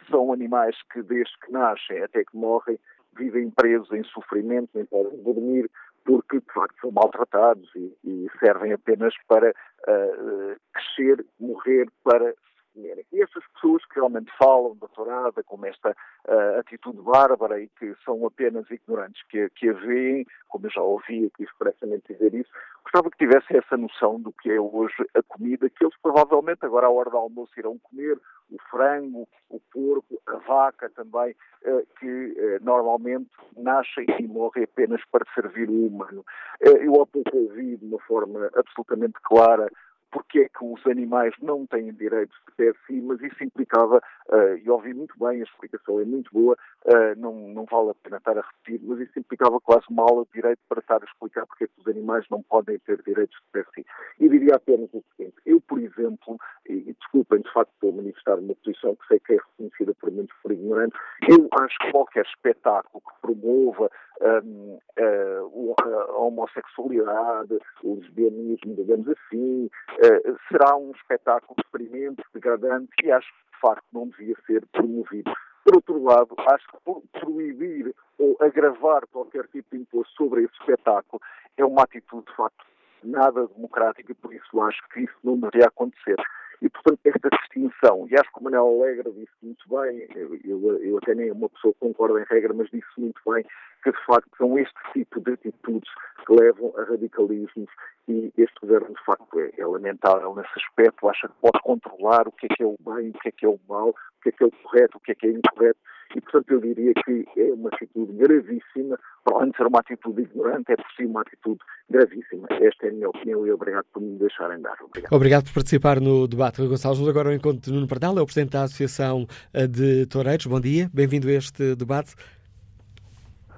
[0.10, 2.80] são animais que, desde que nascem até que morrem,
[3.16, 5.70] vivem presos em sofrimento, nem podem dormir,
[6.04, 12.34] porque de facto são maltratados e, e servem apenas para uh, crescer, morrer, para
[12.76, 17.96] E essas pessoas que realmente falam da tourada como esta uh, atitude bárbara e que
[18.04, 22.50] são apenas ignorantes que, que a veem, como eu já ouvi aqui expressamente dizer isso,
[22.84, 26.88] gostava que tivessem essa noção do que é hoje a comida que eles provavelmente agora
[26.88, 28.20] à hora do almoço irão comer,
[28.52, 35.02] o frango, o porco, a vaca também, uh, que uh, normalmente nascem e morrem apenas
[35.12, 36.26] para servir o humano.
[36.60, 39.70] eu há pouco ouvi de uma forma absolutamente clara
[40.14, 43.98] porque é que os animais não têm direitos de si, mas isso implicava,
[44.30, 47.96] uh, e ouvi muito bem, a explicação é muito boa, uh, não, não vale a
[47.96, 51.06] pena estar a repetir, mas isso implicava quase uma aula de direito para estar a
[51.06, 53.86] explicar porque é que os animais não podem ter direitos de si.
[54.20, 56.38] E diria apenas o seguinte, eu, por exemplo,
[56.70, 60.12] e, e desculpem, de facto, a manifestar uma posição que sei que é reconhecida por
[60.12, 63.90] muitos por ignorantes, eu acho que qualquer espetáculo que promova
[64.22, 69.70] um, uh, a homossexualidade, o lesbianismo, digamos assim,
[70.04, 75.32] uh, será um espetáculo experimento, degradante e acho que de facto não devia ser promovido.
[75.64, 81.22] Por outro lado, acho que proibir ou agravar qualquer tipo de imposto sobre esse espetáculo
[81.58, 82.66] é uma atitude de facto
[83.04, 86.16] nada democrática e por isso acho que isso não deveria acontecer.
[86.64, 90.98] E, portanto, esta distinção, e acho que o Manuel Alegre disse muito bem, eu, eu,
[90.98, 93.44] até nem uma pessoa concorda em regra, mas disse muito bem,
[93.84, 95.92] que de facto são este tipo de atitudes
[96.26, 97.70] que levam a radicalismos
[98.08, 102.32] e este governo de facto é, é lamentável nesse aspecto, acha que pode controlar o
[102.32, 104.30] que é que é o bem, o que é que é o mal, o que
[104.30, 105.80] é que é o correto, o que é que é incorreto
[106.16, 110.22] e portanto eu diria que é uma atitude gravíssima, para além de ser uma atitude
[110.22, 112.48] ignorante, é por si uma atitude gravíssima.
[112.52, 114.76] Esta é a minha opinião e obrigado por me deixarem dar.
[114.82, 115.14] Obrigado.
[115.14, 116.60] Obrigado por participar no debate.
[116.60, 119.68] Rui Gonçalves, vamos agora ao encontro de Nuno Pardal, é o Presidente da Associação eh,
[119.68, 120.46] de Toureiros.
[120.46, 122.16] Bom dia, bem-vindo a este debate.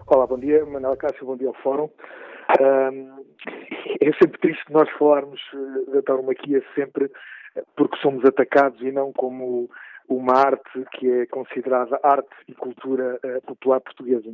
[0.08, 1.90] Olá, bom dia, Manuel Cássio, bom dia ao Fórum.
[2.62, 3.26] Um,
[4.00, 7.12] é sempre triste nós falarmos eh, da tauromaquia sempre
[7.56, 9.70] eh, porque somos atacados e não como
[10.08, 14.32] uma arte que é considerada arte e cultura uh, popular portuguesa.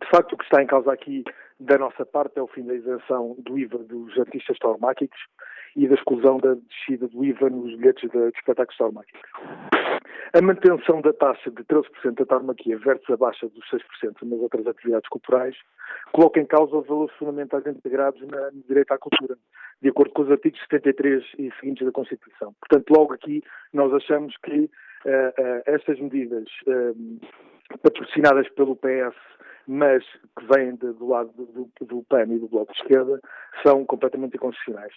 [0.00, 1.24] De facto, o que está em causa aqui
[1.60, 5.18] da nossa parte é o fim da isenção do IVA dos artistas tauromáquicos
[5.76, 9.20] e da exclusão da descida do IVA nos bilhetes de, de espetáculos tauromáquicos.
[10.32, 14.66] A manutenção da taxa de 13% da tauromaquia versus a baixa dos 6% nas outras
[14.66, 15.56] atividades culturais
[16.12, 19.36] coloca em causa os valores fundamentais integrados na, no direito à cultura,
[19.80, 22.54] de acordo com os artigos 73 e seguintes da Constituição.
[22.60, 29.14] Portanto, logo aqui nós achamos que uh, uh, estas medidas uh, patrocinadas pelo PS
[29.66, 30.04] mas
[30.38, 33.20] que vêm de, do lado do, do PAN e do Bloco de Esquerda,
[33.62, 34.92] são completamente inconstitucionais.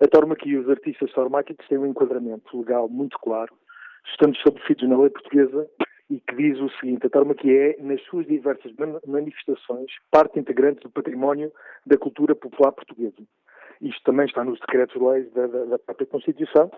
[0.00, 3.52] A tauromaquia e os artistas tauromáquicos têm um enquadramento legal muito claro,
[4.06, 5.68] estando estabelecidos na lei portuguesa
[6.10, 8.72] e que diz o seguinte: a tauromaquia é, nas suas diversas
[9.06, 11.52] manifestações, parte integrante do património
[11.86, 13.22] da cultura popular portuguesa.
[13.80, 16.70] Isto também está nos decretos-leis da, da, da própria Constituição,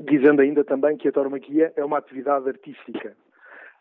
[0.00, 3.14] dizendo ainda também que a tauromaquia é uma atividade artística.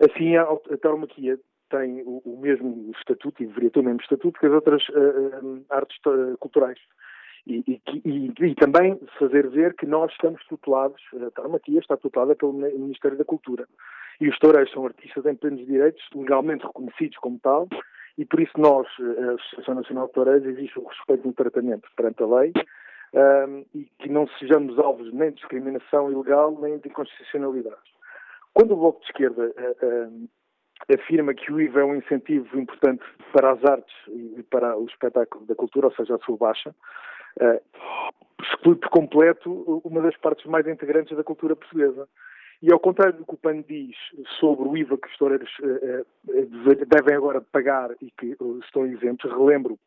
[0.02, 4.40] Assim, a, a tauromaquia tem o, o, mesmo estatuto, e deveria ter o mesmo estatuto
[4.40, 5.98] que as outras uh, artes
[6.40, 6.80] culturais.
[7.48, 12.54] E, e, e, também fazer ver que nós estamos tutelados, a Tauromaquia está tutelada pelo
[12.54, 13.68] Ministério da Cultura.
[14.20, 17.68] E os toureiros são artistas em plenos direitos, legalmente reconhecidos como tal,
[18.18, 22.22] e por isso nós, a Associação Nacional de Toureiros, existe o respeito no tratamento perante
[22.22, 22.54] a lei
[23.14, 27.76] um, e que não sejamos alvos nem de discriminação ilegal nem de inconstitucionalidade.
[28.54, 30.30] Quando o Bloco de Esquerda uh,
[30.94, 35.46] afirma que o IVA é um incentivo importante para as artes e para o espetáculo
[35.46, 36.76] da cultura, ou seja, a sua baixa,
[38.42, 42.08] exclui por completo uma das partes mais integrantes da cultura portuguesa.
[42.62, 43.96] E ao contrário do que o PAN diz
[44.40, 48.86] sobre o IVA que os toureiros uh, uh, devem agora pagar e que uh, estão
[48.86, 49.80] isentos, relembro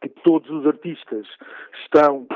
[0.00, 1.26] que todos os artistas
[1.84, 2.26] estão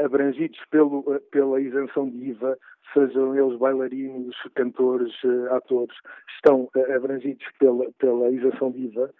[0.00, 2.58] abrangidos pelo, pela isenção de IVA,
[2.92, 5.12] sejam eles bailarinos, cantores,
[5.50, 5.96] atores,
[6.34, 9.14] estão abrangidos pela, pela isenção de IVA.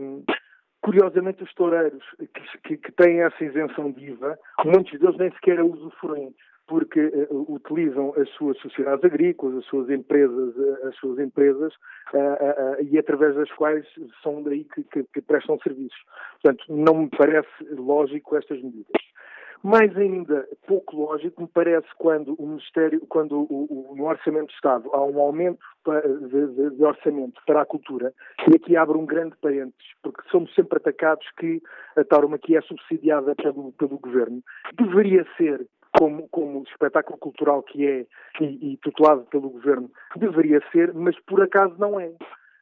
[0.00, 0.24] Um,
[0.84, 2.04] curiosamente, os toureiros
[2.62, 6.34] que, que, têm essa isenção de IVA, muitos deles nem sequer a usufruem,
[6.66, 11.72] porque uh, utilizam as suas sociedades agrícolas, as suas empresas, uh, as suas empresas
[12.12, 13.86] uh, e através das quais
[14.22, 15.98] são daí que, que, que, prestam serviços.
[16.42, 19.03] Portanto, não me parece lógico estas medidas.
[19.64, 24.54] Mais ainda, pouco lógico me parece quando o Ministério, quando o, o, no Orçamento de
[24.54, 28.12] Estado há um aumento de, de, de, orçamento para a cultura,
[28.46, 31.62] e aqui abre um grande parênteses, porque somos sempre atacados que
[31.96, 34.42] a tauromaquia é subsidiada pelo, pelo Governo.
[34.74, 35.66] Deveria ser
[35.98, 38.06] como, como espetáculo cultural que é
[38.42, 42.12] e, e tutelado pelo governo deveria ser, mas por acaso não é.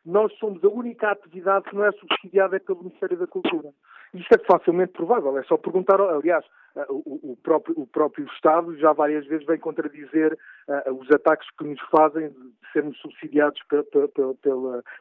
[0.05, 3.71] Nós somos a única atividade que não é subsidiada pelo Ministério da Cultura.
[4.13, 6.45] Isto é facilmente provável, é só perguntar, aliás,
[6.77, 10.37] eh, o, o, próprio, o próprio, Estado já várias vezes vem contradizer
[10.69, 13.59] uh, os ataques que nos fazem de sermos subsidiados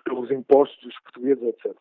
[0.05, 1.75] pelos impostos dos portugueses, etc.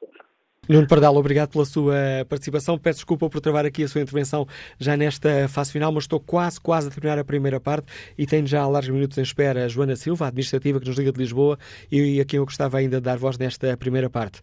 [0.71, 1.97] Nuno Pardal, obrigado pela sua
[2.29, 2.79] participação.
[2.79, 4.47] Peço desculpa por travar aqui a sua intervenção
[4.79, 8.47] já nesta fase final, mas estou quase, quase a terminar a primeira parte e tenho
[8.47, 11.59] já largos minutos em espera a Joana Silva, a administrativa que nos liga de Lisboa
[11.91, 14.43] e a quem eu gostava ainda de dar voz nesta primeira parte.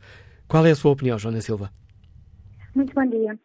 [0.50, 1.72] Qual é a sua opinião, Joana Silva?
[2.76, 3.40] Muito bom dia.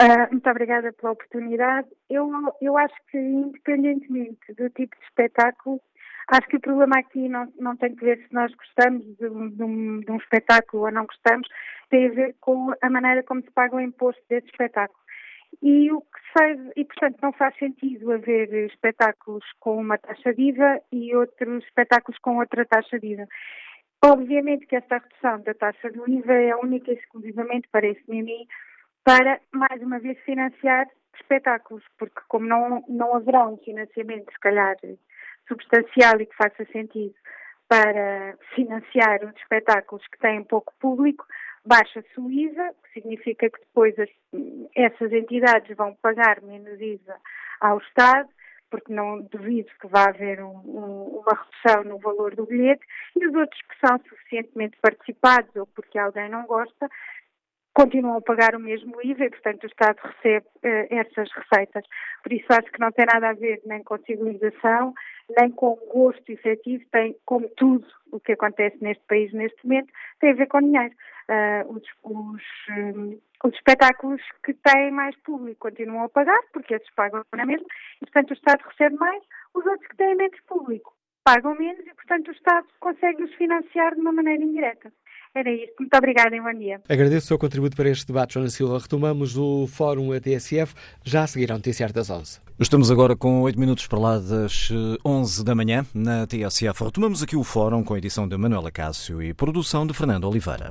[0.00, 1.86] Uh, muito obrigada pela oportunidade.
[2.10, 2.28] Eu,
[2.60, 5.80] eu acho que, independentemente do tipo de espetáculo,
[6.28, 9.50] Acho que o problema aqui não, não tem que ver se nós gostamos de um,
[9.50, 11.48] de, um, de um, espetáculo ou não gostamos,
[11.90, 14.98] tem a ver com a maneira como se paga o imposto desse espetáculo.
[15.62, 20.42] E o que faz, e portanto não faz sentido haver espetáculos com uma taxa de
[20.42, 23.28] IVA e outros espetáculos com outra taxa de IVA.
[24.04, 28.46] Obviamente que esta redução da taxa do IVA é única e exclusivamente, parece-me a mim,
[29.04, 30.86] para, mais uma vez, financiar
[31.20, 34.76] espetáculos, porque como não, não haverá um financiamento, se calhar,
[35.48, 37.14] substancial e que faça sentido
[37.68, 41.26] para financiar os espetáculos que têm pouco público,
[41.64, 44.10] baixa-se o IVA, que significa que depois as,
[44.76, 47.16] essas entidades vão pagar menos IVA
[47.60, 48.28] ao Estado,
[48.70, 52.84] porque não duvido que vá haver um, um, uma redução no valor do bilhete,
[53.16, 56.88] e os outros que são suficientemente participados ou porque alguém não gosta,
[57.72, 61.84] continuam a pagar o mesmo IVA e, portanto, o Estado recebe uh, essas receitas.
[62.22, 64.94] Por isso, acho que não tem nada a ver nem com civilização,
[65.38, 70.30] nem com gosto efetivo, tem, como tudo o que acontece neste país neste momento, tem
[70.30, 70.94] a ver com dinheiro.
[71.26, 76.94] Uh, os, os, um, os, espetáculos que têm mais público continuam a pagar, porque esses
[76.94, 79.22] pagam na mesma, e, portanto, o Estado recebe mais,
[79.54, 83.94] os outros que têm menos público pagam menos e, portanto, o Estado consegue os financiar
[83.94, 84.92] de uma maneira indireta.
[85.34, 85.74] Era isto.
[85.80, 86.80] Muito obrigada e bom dia.
[86.88, 88.78] Agradeço o seu contributo para este debate, Joana Silva.
[88.78, 92.40] Retomamos o Fórum ATSF já a seguir ao Noticiário das 11.
[92.60, 94.68] Estamos agora com 8 minutos para lá das
[95.04, 96.84] 11 eh, da manhã na TSF.
[96.84, 100.70] Retomamos aqui o Fórum com a edição de Manuela Cássio e produção de Fernando Oliveira.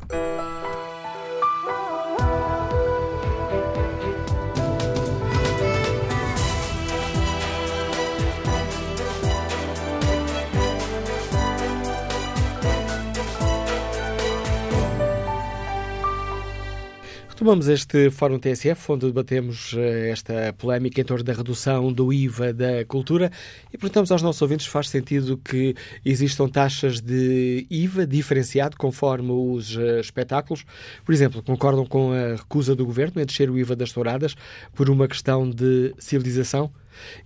[17.43, 22.53] Retomamos este Fórum TSF, onde debatemos eh, esta polémica em torno da redução do IVA
[22.53, 23.29] da cultura
[23.67, 29.29] e perguntamos aos nossos ouvintes se faz sentido que existam taxas de IVA diferenciado conforme
[29.29, 30.63] os eh, espetáculos.
[31.03, 34.37] Por exemplo, concordam com a recusa do Governo em descer o IVA das touradas
[34.73, 36.71] por uma questão de civilização?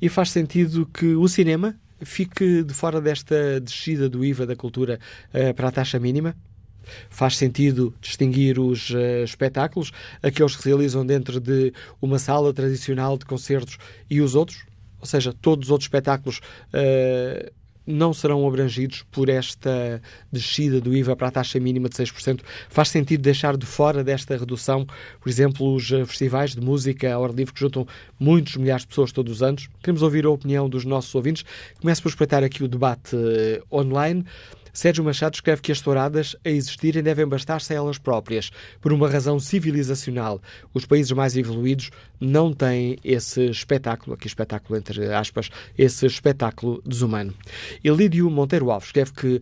[0.02, 5.00] E faz sentido que o cinema fique de fora desta descida do IVA da cultura
[5.30, 6.36] uh, para a taxa mínima?
[7.10, 13.18] Faz sentido distinguir os uh, espetáculos, aqueles que se realizam dentro de uma sala tradicional
[13.18, 13.78] de concertos
[14.10, 14.66] e os outros?
[15.00, 16.40] Ou seja, todos os outros espetáculos
[16.74, 17.52] uh,
[17.88, 22.42] não serão abrangidos por esta descida do IVA para a taxa mínima de 6%.
[22.68, 24.86] Faz sentido deixar de fora desta redução,
[25.22, 27.88] por exemplo, os eh, festivais de música ao ar livre que juntam
[28.20, 29.70] muitos milhares de pessoas todos os anos?
[29.82, 31.46] Queremos ouvir a opinião dos nossos ouvintes.
[31.80, 33.16] Começo por espreitar aqui o debate
[33.72, 34.26] online.
[34.78, 39.10] Sérgio Machado escreve que as touradas a existirem devem bastar-se a elas próprias, por uma
[39.10, 40.40] razão civilizacional.
[40.72, 47.34] Os países mais evoluídos não têm esse espetáculo, aqui espetáculo entre aspas, esse espetáculo desumano.
[47.84, 49.42] Elídio Monteiro Alves escreve que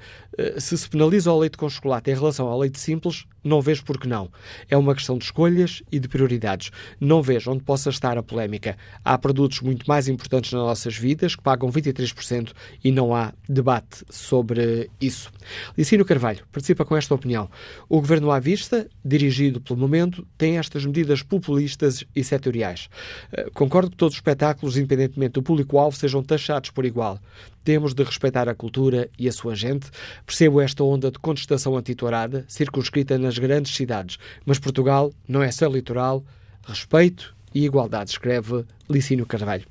[0.57, 3.99] se se penaliza o leite com chocolate em relação ao leite simples, não vejo por
[3.99, 4.29] que não.
[4.69, 6.71] É uma questão de escolhas e de prioridades.
[6.99, 8.75] Não vejo onde possa estar a polémica.
[9.03, 12.51] Há produtos muito mais importantes nas nossas vidas que pagam 23%
[12.83, 15.31] e não há debate sobre isso.
[15.77, 17.49] Licínio Carvalho participa com esta opinião.
[17.87, 22.89] O governo à vista, dirigido pelo momento, tem estas medidas populistas e setoriais.
[23.31, 27.19] Eh, concordo que todos os espetáculos, independentemente do público-alvo, sejam taxados por igual.
[27.63, 29.87] Temos de respeitar a cultura e a sua gente.
[30.25, 35.67] Percebo esta onda de contestação antitourada, circunscrita nas grandes cidades, mas Portugal não é só
[35.67, 36.23] litoral.
[36.67, 39.65] Respeito e igualdade, escreve Licínio Carvalho.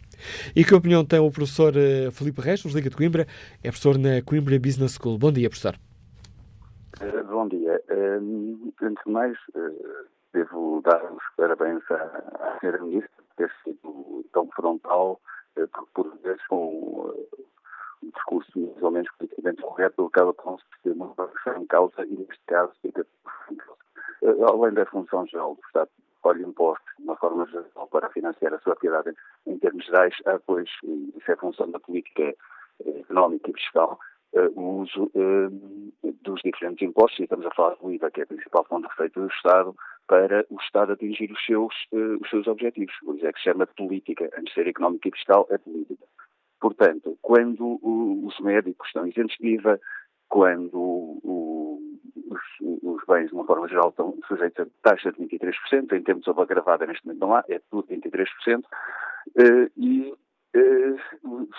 [0.54, 3.26] E que opinião tem o professor uh, Felipe Reis, nos Liga de Coimbra?
[3.62, 5.18] É professor na Coimbra Business School.
[5.18, 5.74] Bom dia, professor.
[7.00, 7.82] Uh, bom dia.
[7.90, 9.36] Uh, antes de mais,
[10.32, 15.20] devo dar os parabéns à, senhora Ministra por ter sido tão frontal,
[15.94, 17.12] por vezes com
[18.02, 21.14] um discurso mais ou menos politicamente correto acaba por se perceber uma
[21.58, 23.06] em causa e neste caso fica
[24.48, 25.90] além da função geral do Estado
[26.24, 29.14] colhe impostos de uma forma geral para financiar a sua atividade
[29.46, 33.98] em termos gerais, há, pois, isso é função da política eh, económica e fiscal,
[34.32, 35.12] uh, o uso
[36.22, 38.88] dos diferentes impostos, e estamos a falar do IVA, que é a principal fonte de
[38.88, 39.76] receita do Estado,
[40.06, 42.94] para o Estado atingir os seus, os seus objetivos.
[43.04, 44.24] Por isso é que se chama de política.
[44.36, 46.04] Antes de ser económica e fiscal, é política.
[46.64, 47.78] Portanto, quando
[48.26, 49.78] os médicos estão isentos de IVA,
[50.30, 52.40] quando os,
[52.82, 56.30] os, bens, de uma forma geral, estão sujeitos a taxa de 23%, em termos de
[56.30, 58.64] agravada neste momento não há, é tudo 23%,
[59.36, 60.14] eh, e
[60.54, 60.96] eh,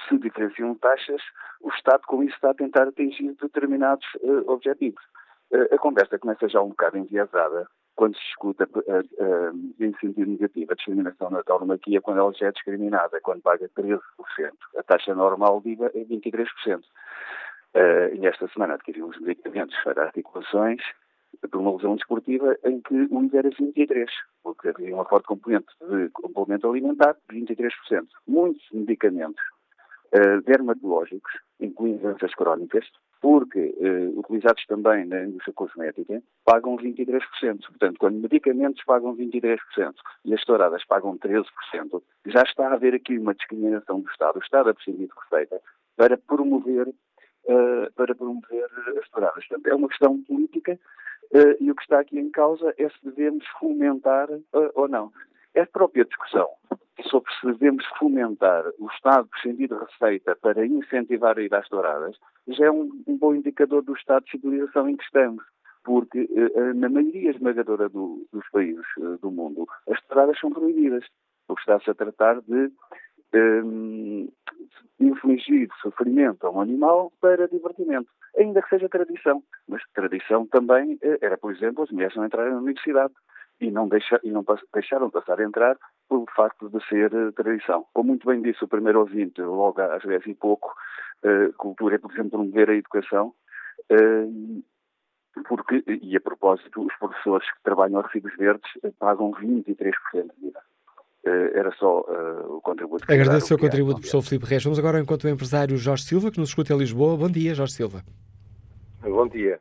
[0.09, 1.21] se diferenciam taxas,
[1.61, 5.03] o Estado com isso está a tentar atingir determinados eh, objetivos.
[5.71, 8.67] A conversa começa já um bocado enviesada quando se escuta
[9.79, 13.99] em sentido negativo a discriminação na tauromaquia quando ela já é discriminada, quando paga 13%.
[14.77, 16.45] A taxa normal de IVA é 23%.
[17.75, 20.81] Uh, e esta semana adquiri uns medicamentos para articulações
[21.43, 24.07] de uma lesão desportiva em que o IVA era 23%,
[24.41, 27.71] porque havia uma forte componente de complemento alimentar, 23%.
[28.27, 29.43] Muitos medicamentos
[30.13, 32.85] uh, dermatológicos, incluindo doenças crónicas,
[33.25, 37.23] porque uh, utilizados também na indústria cosmética, pagam 23%.
[37.41, 39.57] Portanto, quando medicamentos pagam 23%
[40.25, 41.43] e as touradas pagam 13%,
[42.27, 44.35] já está a haver aqui uma discriminação do Estado.
[44.37, 45.59] O Estado a prescindir de receita
[45.97, 48.69] para promover uh, para promover
[49.01, 49.43] as touradas.
[49.47, 50.79] Portanto, é uma questão política
[51.33, 54.29] uh, e o que está aqui em causa é se devemos fomentar
[54.75, 55.11] ou não.
[55.55, 56.49] É a própria discussão
[57.09, 62.17] sobre se devemos fomentar o Estado prescindir de receita para incentivar a ir às touradas
[62.47, 65.43] já é um, um bom indicador do estado de civilização em que estamos
[65.85, 66.27] porque
[66.75, 68.85] na maioria esmagadora do, dos países
[69.21, 71.05] do mundo as touradas são proibidas.
[71.47, 72.71] O que está-se a tratar de
[73.35, 74.27] um,
[74.99, 79.43] infligir sofrimento a um animal para divertimento, ainda que seja tradição.
[79.67, 83.13] Mas tradição também eh, era, por exemplo, as mulheres não entrarem na universidade
[83.59, 84.43] e não, deixa, e não
[84.73, 85.77] deixaram passar a entrar
[86.09, 87.85] pelo facto de ser uh, tradição.
[87.93, 90.73] Como muito bem disse o primeiro ouvinte, logo às vezes e pouco,
[91.23, 93.33] uh, cultura é, por exemplo, promover a educação,
[93.91, 94.63] uh,
[95.47, 99.75] porque, e a propósito, os professores que trabalham a recibos verdes pagam 23%
[100.37, 100.61] de IVA.
[101.25, 103.03] Eh, era só uh, o contributo.
[103.11, 104.63] Agradeço o seu contributo, professor Filipe Reis.
[104.63, 107.17] Vamos agora ao encontro do empresário Jorge Silva, que nos escuta em Lisboa.
[107.17, 108.03] Bom dia, Jorge Silva.
[109.01, 109.59] Bom dia.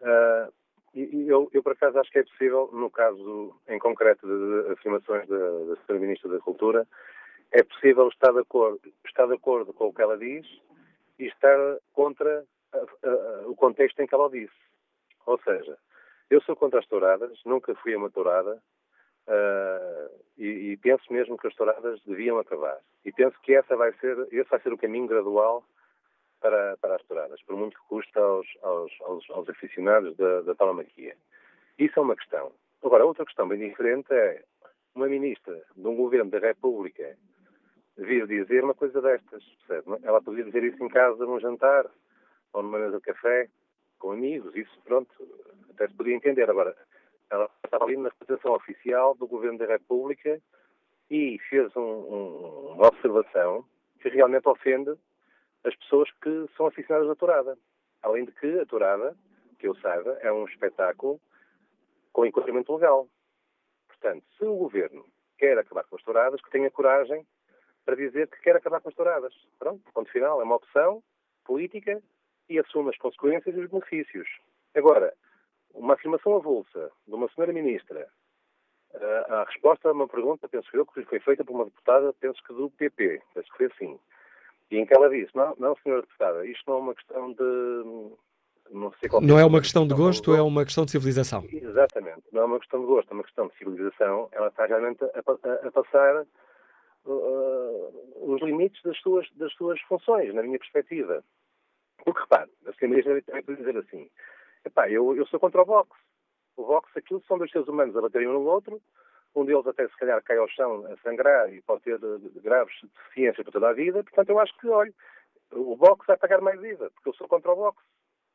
[0.00, 0.52] Uh,
[0.94, 5.36] eu, eu, por acaso, acho que é possível, no caso em concreto de, afirmações da,
[5.36, 5.98] da Sra.
[5.98, 6.86] Ministra da Cultura,
[7.50, 10.46] é possível estar de, acordo, estar de acordo com o que ela diz
[11.18, 11.58] e estar
[11.92, 14.52] contra a, a, o contexto em que ela disse.
[15.26, 15.78] Ou seja,
[16.30, 18.60] eu sou contra as touradas, nunca fui uma tourada,
[19.24, 22.76] Uh, e, e, penso mesmo que as touradas deviam acabar.
[23.04, 25.64] E penso que essa vai ser, esse vai ser o caminho gradual
[26.42, 30.54] para, para as touradas, por muito que custa aos, aos, aos, aos aficionados da, da
[30.54, 31.16] tauromaquia.
[31.78, 32.52] Isso é uma questão.
[32.82, 34.42] Agora, outra questão bem diferente é
[34.94, 37.16] uma ministra de um governo da República
[37.96, 39.98] vir dizer uma coisa destas, percebe?
[40.02, 41.86] Ela podia dizer isso em casa num jantar
[42.52, 43.48] ou numa mesa de café
[43.98, 45.10] com amigos, isso pronto,
[45.70, 46.50] até se podia entender.
[46.50, 46.76] Agora,
[47.30, 50.40] ela estava ali na representação oficial do Governo da República
[51.08, 53.64] e fez um, um, uma observação
[54.00, 54.92] que realmente ofende
[55.64, 57.58] as pessoas que são aficionadas à tourada.
[58.02, 59.16] Além de que a tourada,
[59.58, 61.20] que eu saiba, é um espetáculo
[62.12, 63.08] com enquadramento legal.
[63.86, 65.06] Portanto, se o governo
[65.38, 67.26] quer acabar com as touradas, que tenha coragem
[67.84, 69.34] para dizer que quer acabar com as touradas.
[69.58, 71.02] Pronto, ponto final, é uma opção
[71.44, 72.00] política
[72.48, 74.28] e assume as consequências e os benefícios.
[74.74, 75.12] Agora,
[75.74, 78.08] uma afirmação avulsa de uma senhora ministra,
[78.94, 82.42] a, a resposta a uma pergunta, penso eu, que foi feita por uma deputada, penso
[82.44, 84.00] que do PP, penso que foi assim,
[84.70, 88.12] e em que ela disse, não, não, senhora deputada, isto não é uma questão de...
[88.70, 91.44] Não, sei qual não é uma questão de gosto, é uma questão de civilização.
[91.50, 94.28] Exatamente, não é uma questão de gosto, é uma questão de civilização.
[94.32, 96.24] Ela está realmente a, a, a passar
[97.04, 101.22] uh, os limites das suas, das suas funções, na minha perspectiva.
[102.04, 104.08] Porque, repare, a senhora também pode dizer assim,
[104.64, 105.90] epá, eu, eu sou contra o Vox.
[106.56, 108.80] O Vox, aquilo são dois seres humanos a baterem um no outro,
[109.34, 111.98] um deles até se calhar cai ao chão a sangrar e pode ter
[112.42, 114.92] graves deficiências para toda a vida, portanto eu acho que, olha,
[115.52, 117.82] o Vox vai pagar mais IVA, porque eu sou contra o Vox.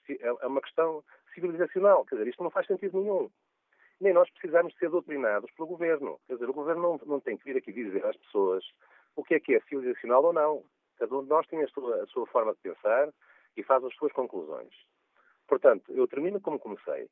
[0.09, 3.29] É, é uma questão civilizacional, quer dizer, isto não faz sentido nenhum.
[3.99, 6.19] Nem nós precisamos ser doutrinados pelo governo.
[6.27, 8.63] Quer dizer, o governo não, não tem que vir aqui dizer às pessoas
[9.15, 10.63] o que é que é civilizacional ou não.
[10.97, 13.09] Cada um de nós tem a sua, a sua forma de pensar
[13.55, 14.73] e faz as suas conclusões.
[15.47, 17.09] Portanto, eu termino como comecei.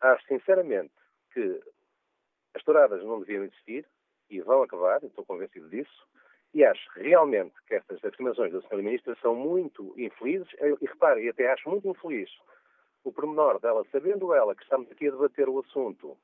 [0.00, 0.92] Acho sinceramente
[1.32, 1.60] que
[2.56, 3.86] as touradas não deviam existir
[4.30, 6.06] e vão acabar, estou convencido disso,
[6.54, 8.78] e acho realmente que estas afirmações da Sra.
[8.78, 12.30] Ministra são muito infelizes, e repare, e até acho muito infeliz
[13.04, 16.16] o pormenor dela, sabendo ela que estamos aqui a debater o assunto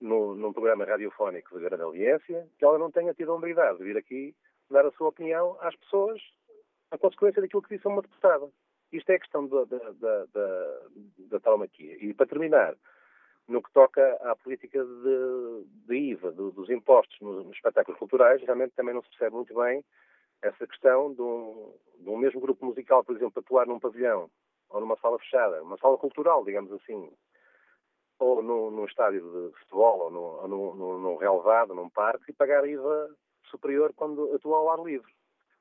[0.00, 3.84] no, num programa radiofónico de grande audiência, que ela não tenha tido a humildade de
[3.84, 4.34] vir aqui
[4.70, 6.22] dar a sua opinião às pessoas
[6.90, 8.48] a consequência daquilo que disse uma deputada.
[8.92, 11.68] Isto é a questão da, da, da, da, da.
[12.00, 12.74] E para terminar,
[13.50, 18.40] no que toca à política de, de IVA, do, dos impostos nos, nos, espetáculos culturais,
[18.42, 19.84] realmente também não se percebe muito bem
[20.40, 24.30] essa questão de um, de um mesmo grupo musical, por exemplo, atuar num pavilhão
[24.70, 27.12] ou numa sala fechada, uma sala cultural, digamos assim,
[28.20, 32.34] ou no, num estádio de futebol, ou, no, no, no, num relevado, num parque, e
[32.34, 33.10] pagar IVA
[33.50, 35.12] superior quando atua ao ar livre.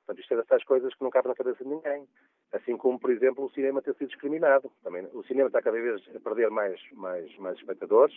[0.06, 2.08] Portanto, isto é dessas coisas que não cabe na cabeça de ninguém.
[2.52, 4.72] Assim como, por exemplo, o cinema ter sido discriminado.
[4.84, 8.16] Também, o cinema está cada vez a perder mais, mais, mais espectadores,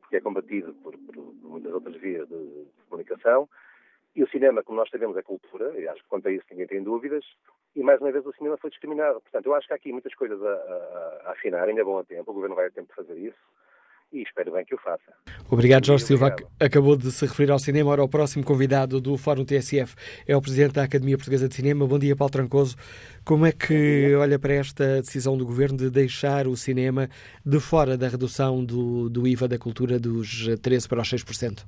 [0.00, 3.48] porque é combatido por, por muitas outras vias de, de, comunicação.
[4.14, 6.66] E o cinema, como nós sabemos, é cultura, e acho que quanto a isso ninguém
[6.66, 7.24] tem dúvidas,
[7.76, 9.20] e mais uma vez o cinema foi discriminado.
[9.20, 11.98] Portanto, eu acho que há aqui muitas coisas a, a, a afinar, ainda é bom
[11.98, 13.38] a tempo, o Governo vai a tempo de fazer isso,
[14.12, 15.12] e espero bem que o faça.
[15.50, 16.34] Obrigado, Jorge Silva.
[16.58, 17.90] Acabou de se referir ao cinema.
[17.90, 19.94] Ora, o próximo convidado do Fórum TSF
[20.26, 21.86] é o Presidente da Academia Portuguesa de Cinema.
[21.86, 22.76] Bom dia, Paulo Trancoso.
[23.24, 27.08] Como é que olha para esta decisão do Governo de deixar o cinema
[27.44, 31.64] de fora da redução do, do IVA da cultura dos 13% para os 6%?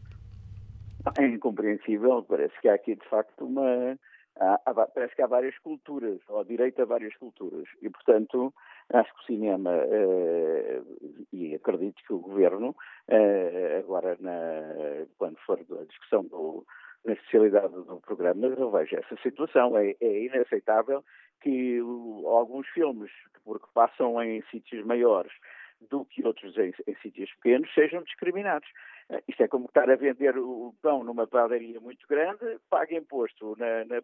[1.19, 2.25] É incompreensível.
[2.29, 3.99] Parece que há aqui, de facto, uma...
[4.41, 7.69] Há, há, parece que há várias culturas, ou direito a várias culturas.
[7.83, 8.53] E, portanto,
[8.93, 10.83] Acho que o cinema, eh,
[11.33, 12.77] e acredito que o Governo,
[13.09, 16.67] eh, agora na, quando for a discussão do,
[17.05, 19.77] na especialidade do programa, reveja essa situação.
[19.79, 21.03] É, é inaceitável
[21.41, 21.81] que
[22.27, 23.11] alguns filmes,
[23.45, 25.33] porque passam em sítios maiores
[25.91, 28.69] do que outros em, em sítios pequenos, sejam discriminados.
[29.11, 33.57] Eh, isto é como estar a vender o pão numa padaria muito grande, paga imposto
[33.59, 33.97] na, na,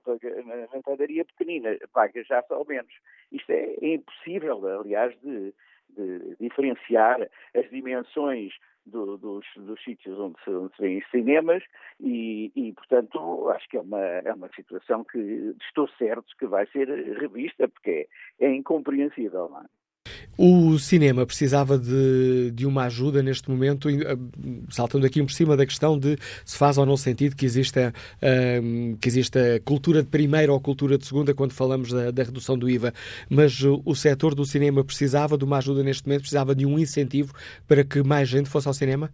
[0.73, 2.93] na padaria pequenina, paga já só menos.
[3.33, 5.55] Isto é, é impossível, aliás, de,
[5.91, 8.53] de, diferenciar as dimensões
[8.87, 11.63] do, dos, dos, sítios onde se, onde se vêem cinemas
[12.01, 16.67] e, e, portanto, acho que é uma, é uma situação que estou certo que vai
[16.69, 18.09] ser revista, porque
[18.41, 19.49] é, é incompreensível.
[19.51, 19.67] Não é?
[20.41, 23.95] O cinema precisava de, de uma ajuda neste momento, eh,
[24.71, 27.93] saltando aqui por cima da questão de se faz ou não sentido que exista,
[28.63, 32.57] um, que exista cultura de primeira ou cultura de segunda quando falamos da, da redução
[32.57, 32.93] do IVA.
[33.29, 36.79] Mas o, o setor do cinema precisava de uma ajuda neste momento, precisava de um
[36.79, 37.35] incentivo
[37.67, 39.11] para que mais gente fosse ao cinema?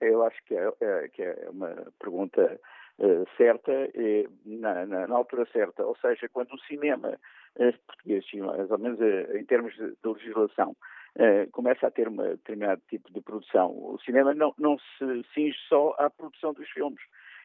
[0.00, 2.58] Eu acho que é, é que é uma pergunta
[2.98, 3.72] uh, certa,
[4.44, 5.86] na, na, na altura certa.
[5.86, 7.16] Ou seja, quando o cinema
[7.86, 10.76] português, mais ou menos eh, em termos de, de legislação,
[11.16, 13.70] uh, começa a ter um determinado tipo de produção.
[13.70, 17.00] O cinema não, não se cinge só à produção dos filmes.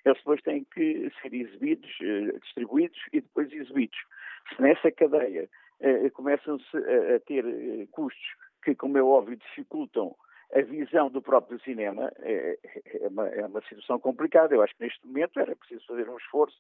[0.06, 1.90] Eles depois têm que ser exibidos,
[2.44, 3.98] distribuídos e depois exibidos.
[4.54, 5.50] Se nessa cadeia
[6.14, 7.46] começam-se a, a, ter
[7.92, 10.14] custos que, como é óbvio, dificultam
[10.54, 12.58] a visão do próprio cinema, é,
[13.02, 14.54] é, uma, é uma situação complicada.
[14.54, 16.58] Eu acho que neste momento era preciso fazer um esforço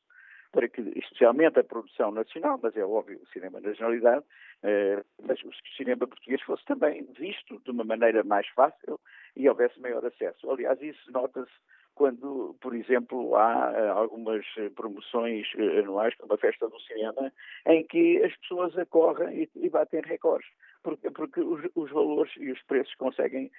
[0.53, 4.23] para que, especialmente a produção nacional, mas é óbvio o cinema na generalidade,
[4.61, 8.99] eh, mas o cinema português fosse também visto de uma maneira mais fácil
[9.35, 10.49] e houvesse maior acesso.
[10.51, 11.51] Aliás, isso nota-se
[11.95, 14.45] quando, por exemplo, há eh, algumas
[14.75, 17.33] promoções anuais, como a Festa do Cinema,
[17.65, 20.47] em que as pessoas acorrem e batem recordes,
[20.83, 23.51] porque, porque os, os, valores e os preços conseguem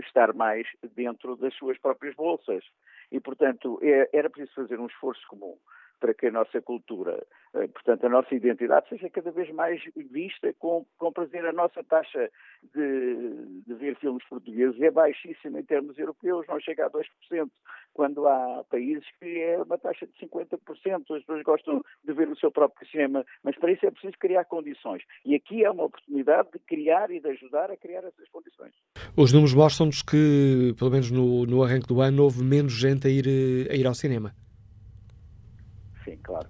[0.00, 2.64] estar mais dentro das suas próprias bolsas.
[3.12, 5.56] E, portanto, é, era preciso fazer um esforço comum
[6.00, 7.24] para que a nossa cultura,
[7.54, 9.80] eh, portanto, a nossa identidade seja cada vez mais
[10.10, 11.44] vista com, com prazer.
[11.44, 12.30] A nossa taxa
[12.74, 17.04] de, de ver filmes portugueses é baixíssima em termos europeus, não chega a 2%,
[17.92, 20.58] quando há países que é uma taxa de 50%.
[21.00, 24.44] As pessoas gostam de ver o seu próprio cinema, mas para isso é preciso criar
[24.46, 25.02] condições.
[25.24, 28.72] E aqui é uma oportunidade de criar e de ajudar a criar essas condições.
[29.16, 33.10] Os números mostram-nos que, pelo menos no, no arranque do ano, houve menos gente a
[33.10, 33.26] ir,
[33.70, 34.32] a ir ao cinema
[36.10, 36.48] sim, claro.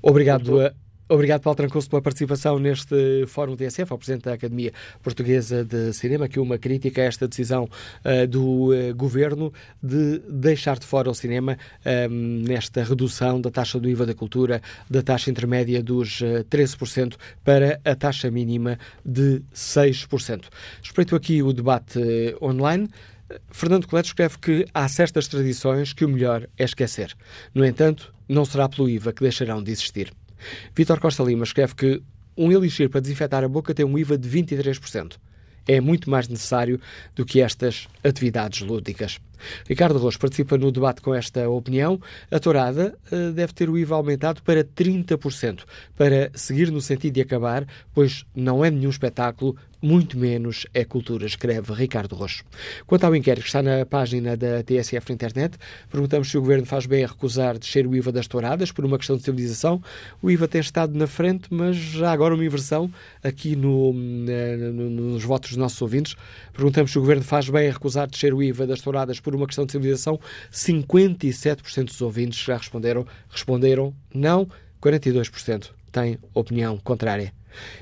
[0.00, 0.60] Obrigado.
[0.62, 0.74] Eh,
[1.08, 6.26] obrigado, Paulo Trancoso, pela participação neste Fórum TSF, ao Presidente da Academia Portuguesa de Cinema,
[6.26, 7.64] que uma crítica a esta decisão
[8.04, 13.78] uh, do uh, Governo de deixar de fora o cinema uh, nesta redução da taxa
[13.78, 16.20] do IVA da cultura, da taxa intermédia dos
[16.50, 20.46] 13% para a taxa mínima de 6%.
[20.82, 22.00] Respeito aqui o debate
[22.40, 22.88] online.
[23.50, 27.14] Fernando Coleto escreve que há certas tradições que o melhor é esquecer.
[27.54, 30.12] No entanto, não será pelo IVA que deixarão de existir.
[30.74, 32.02] Vítor Costa Lima escreve que
[32.36, 35.16] um elixir para desinfetar a boca tem um IVA de 23%.
[35.66, 36.80] É muito mais necessário
[37.14, 39.20] do que estas atividades lúdicas.
[39.68, 42.00] Ricardo Rocha participa no debate com esta opinião.
[42.30, 45.60] A tourada uh, deve ter o IVA aumentado para 30%,
[45.96, 47.64] para seguir no sentido de acabar,
[47.94, 52.44] pois não é nenhum espetáculo, muito menos é cultura, escreve Ricardo Rocha.
[52.86, 55.58] Quanto ao inquérito que está na página da TSF na internet,
[55.90, 58.96] perguntamos se o Governo faz bem a recusar descer o IVA das touradas por uma
[58.96, 59.82] questão de civilização.
[60.22, 62.90] O IVA tem estado na frente, mas já agora uma inversão
[63.24, 66.14] aqui no, no, nos votos dos nossos ouvintes.
[66.52, 69.46] Perguntamos se o Governo faz bem a recusar descer o IVA das touradas por uma
[69.46, 70.20] questão de civilização.
[70.52, 74.48] 57% dos ouvintes já responderam, responderam não,
[74.80, 77.32] 42% têm opinião contrária.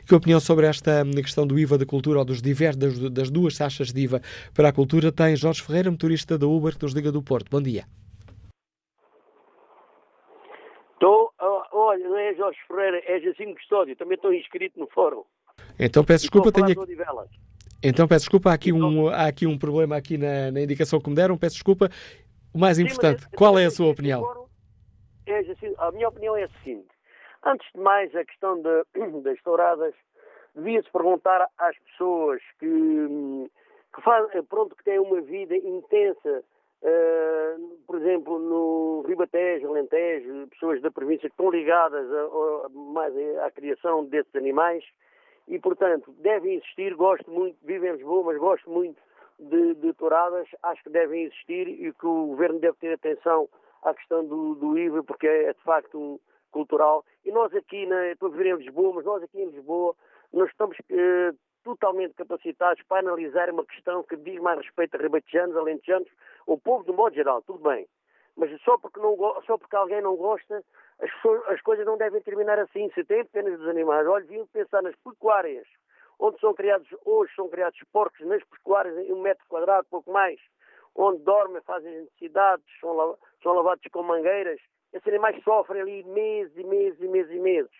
[0.06, 3.30] Que opinião sobre esta hum, questão do IVA da cultura ou dos diversos, das, das,
[3.30, 4.20] duas taxas de IVA
[4.54, 7.50] para a cultura tem Jorge Ferreira, motorista da Uber, que nos liga do Porto.
[7.50, 7.84] Bom dia.
[10.94, 15.22] Estou, olha, não é Jorge Ferreira, é Jacinto Custódio, também estou inscrito no fórum.
[15.78, 16.68] Então peço desculpa, tenho...
[17.82, 21.08] Então peço desculpa, há aqui um, há aqui um problema aqui na, na indicação que
[21.08, 21.88] me deram, peço desculpa.
[22.52, 24.22] O mais importante, Sim, qual é a sua opinião?
[25.26, 25.40] É,
[25.78, 26.88] a minha opinião é a seguinte.
[27.44, 28.84] Antes de mais, a questão de,
[29.22, 29.94] das touradas,
[30.54, 33.50] devia-se perguntar às pessoas que,
[33.94, 36.44] que, faz, pronto, que têm uma vida intensa,
[36.82, 42.22] uh, por exemplo, no Ribatejo, Alentejo, pessoas da província que estão ligadas a,
[42.66, 44.84] a, mais à criação desses animais,
[45.48, 49.00] e, portanto, devem existir, gosto muito, vivo em Lisboa, mas gosto muito
[49.38, 53.48] de, de touradas, acho que devem existir e que o Governo deve ter atenção
[53.82, 56.20] à questão do, do IVA, porque é, é de facto um,
[56.50, 57.04] cultural.
[57.24, 59.94] E nós aqui, na, estou a viver em Lisboa, mas nós aqui em Lisboa,
[60.32, 61.32] nós estamos eh,
[61.64, 66.08] totalmente capacitados para analisar uma questão que diz mais respeito a ribatejanos, alentejanos,
[66.46, 67.86] o povo do modo geral, tudo bem.
[68.36, 70.64] Mas só porque, não, só porque alguém não gosta,
[71.00, 71.10] as,
[71.48, 72.90] as coisas não devem terminar assim.
[72.94, 75.66] Se tem apenas dos animais, olha, deviam pensar nas pecuárias,
[76.18, 80.40] onde são criados, hoje são criados porcos nas pecuárias em um metro quadrado, pouco mais,
[80.94, 84.60] onde dormem, fazem necessidades, são, são lavados com mangueiras,
[84.92, 87.70] esses animais sofrem ali meses e meses e meses e meses.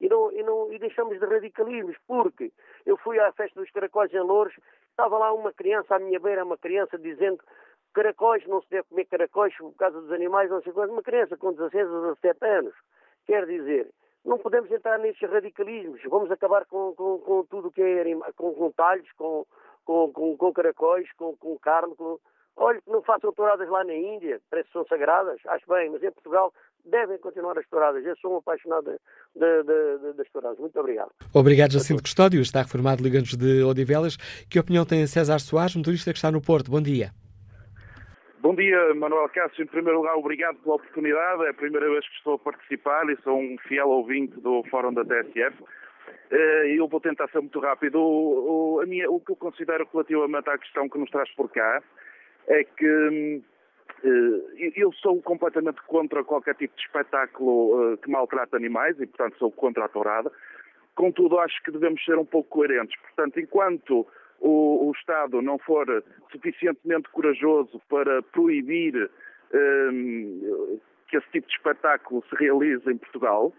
[0.00, 2.52] E, não, e, não, e deixamos de radicalismos, porque
[2.84, 4.54] eu fui à festa dos caracóis em Louros,
[4.90, 7.38] estava lá uma criança à minha beira, uma criança dizendo
[7.94, 11.52] caracóis, não se deve comer caracóis por causa dos animais, não sei uma criança com
[11.52, 12.74] 16 ou 17 anos.
[13.24, 13.88] Quer dizer,
[14.24, 18.04] não podemos entrar nesses radicalismos, vamos acabar com, com, com tudo o que é
[18.36, 19.46] com, com talhos, com,
[19.84, 22.18] com, com, com caracóis, com, com carne, com,
[22.56, 26.02] Olha, que não façam touradas lá na Índia, parece que são sagradas, acho bem, mas
[26.02, 26.52] em Portugal
[26.84, 28.04] devem continuar as touradas.
[28.04, 28.92] Eu sou um apaixonado
[29.34, 30.58] de, de, de, das touradas.
[30.58, 31.10] Muito obrigado.
[31.34, 32.40] Obrigado, Jacinto Custódio.
[32.40, 34.16] Está reformado Ligantes de Odivelas.
[34.48, 36.70] Que opinião tem César Soares, motorista que está no Porto?
[36.70, 37.10] Bom dia.
[38.40, 39.64] Bom dia, Manuel Cássio.
[39.64, 41.44] Em primeiro lugar, obrigado pela oportunidade.
[41.46, 44.92] É a primeira vez que estou a participar e sou um fiel ouvinte do Fórum
[44.92, 45.64] da TSF.
[46.30, 47.98] Eh, eu vou tentar ser muito rápido.
[47.98, 51.50] O, o, a minha, o que eu considero relativamente à questão que nos traz por
[51.50, 51.82] cá
[52.48, 53.42] é que
[54.04, 59.38] eh, eu sou completamente contra qualquer tipo de espetáculo eh, que maltrata animais e, portanto,
[59.38, 60.30] sou contra a tourada.
[60.94, 62.98] Contudo, acho que devemos ser um pouco coerentes.
[63.00, 64.06] Portanto, enquanto
[64.40, 69.10] o, o Estado não for suficientemente corajoso para proibir
[69.52, 70.78] um,
[71.08, 73.52] que esse tipo de espetáculo se realize em Portugal,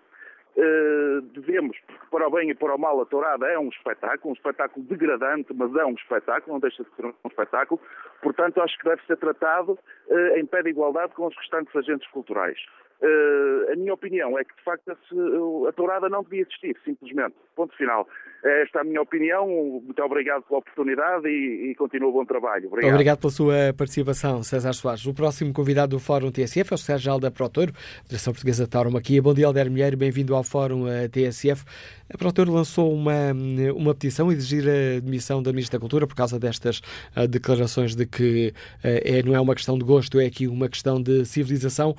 [0.57, 1.77] Uh, devemos,
[2.09, 5.53] para o bem e para o mal, a tourada é um espetáculo, um espetáculo degradante,
[5.53, 7.81] mas é um espetáculo, não deixa de ser um espetáculo.
[8.21, 9.77] Portanto, acho que deve ser tratado
[10.07, 12.57] uh, em pé de igualdade com os restantes agentes culturais.
[13.01, 17.35] Uh, a minha opinião é que, de facto, a, a tourada não devia existir, simplesmente.
[17.55, 18.07] Ponto final.
[18.43, 19.47] Esta é a minha opinião.
[19.83, 22.67] Muito obrigado pela oportunidade e, e continua o bom trabalho.
[22.67, 22.93] Obrigado.
[22.93, 25.05] Obrigado pela sua participação, César Soares.
[25.05, 27.71] O próximo convidado do Fórum TSF é o Sérgio Alda Protor,
[28.03, 29.21] Federação Portuguesa de Tauromaquia.
[29.21, 29.97] Bom dia, Alder Milheiro.
[29.97, 31.65] Bem-vindo ao Fórum eh, TSF.
[32.13, 33.33] A Protor lançou uma,
[33.75, 36.81] uma petição a exigir a demissão da Ministra da Cultura por causa destas
[37.17, 41.01] uh, declarações de que é, não é uma questão de gosto, é aqui uma questão
[41.01, 41.95] de civilização.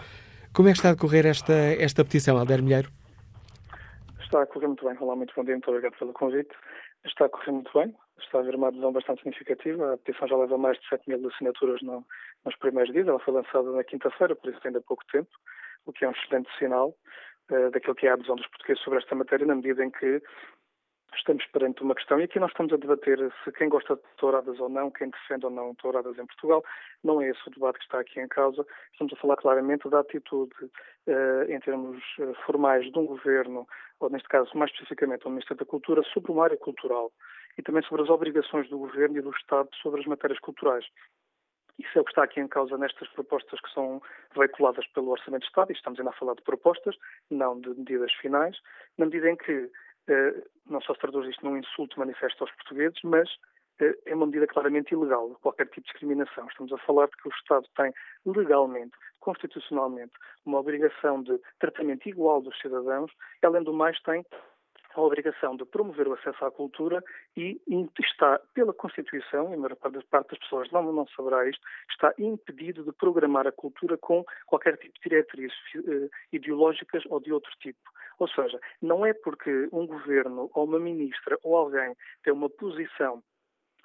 [0.56, 2.88] Como é que está a decorrer esta, esta petição, Alder Milheiro?
[4.18, 4.96] Está a correr muito bem.
[4.98, 6.48] Olá, muito bom dia, muito obrigado pelo convite.
[7.04, 9.92] Está a correr muito bem, está a haver uma adesão bastante significativa.
[9.92, 12.02] A petição já leva mais de 7 mil assinaturas no,
[12.46, 13.06] nos primeiros dias.
[13.06, 15.28] Ela foi lançada na quinta-feira, por isso ainda há pouco tempo,
[15.84, 16.96] o que é um excelente sinal
[17.50, 20.22] uh, daquilo que é a adesão dos portugueses sobre esta matéria, na medida em que
[21.14, 24.58] estamos perante uma questão, e aqui nós estamos a debater se quem gosta de touradas
[24.60, 26.64] ou não, quem defende ou não touradas em Portugal,
[27.02, 28.66] não é esse o debate que está aqui em causa.
[28.92, 33.66] Estamos a falar claramente da atitude, uh, em termos uh, formais, de um governo,
[34.00, 37.12] ou neste caso, mais especificamente, do Ministro da Cultura, sobre uma área cultural
[37.58, 40.84] e também sobre as obrigações do governo e do Estado sobre as matérias culturais.
[41.78, 44.00] Isso é o que está aqui em causa nestas propostas que são
[44.34, 46.96] veiculadas pelo Orçamento de Estado, e estamos ainda a falar de propostas,
[47.30, 48.56] não de medidas finais,
[48.96, 49.70] na medida em que eh,
[50.68, 53.28] não só se traduz isto num insulto manifesto aos portugueses, mas
[53.80, 56.46] eh, é uma medida claramente ilegal, qualquer tipo de discriminação.
[56.48, 57.92] Estamos a falar de que o Estado tem
[58.24, 60.12] legalmente, constitucionalmente,
[60.44, 63.10] uma obrigação de tratamento igual dos cidadãos,
[63.42, 64.24] e além do mais tem
[65.00, 67.02] a obrigação de promover o acesso à cultura
[67.36, 67.60] e
[68.00, 72.84] está, pela Constituição, e a maior parte das pessoas não, não saberá isto, está impedido
[72.84, 77.78] de programar a cultura com qualquer tipo de diretrizes uh, ideológicas ou de outro tipo.
[78.18, 83.22] Ou seja, não é porque um governo ou uma ministra ou alguém tem uma posição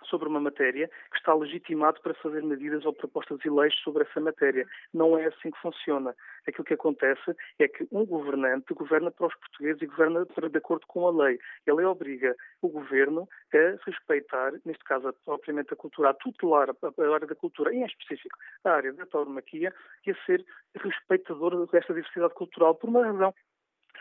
[0.05, 4.19] sobre uma matéria que está legitimado para fazer medidas ou propostas de leis sobre essa
[4.19, 4.65] matéria.
[4.93, 6.15] Não é assim que funciona.
[6.47, 10.85] Aquilo que acontece é que um governante governa para os portugueses e governa de acordo
[10.87, 11.39] com a lei.
[11.69, 17.13] A lei obriga o governo a respeitar, neste caso, propriamente a cultura, a tutelar a
[17.13, 19.73] área da cultura, em específico a área da tauromaquia,
[20.05, 20.43] e a ser
[20.75, 23.33] respeitador desta diversidade cultural por uma razão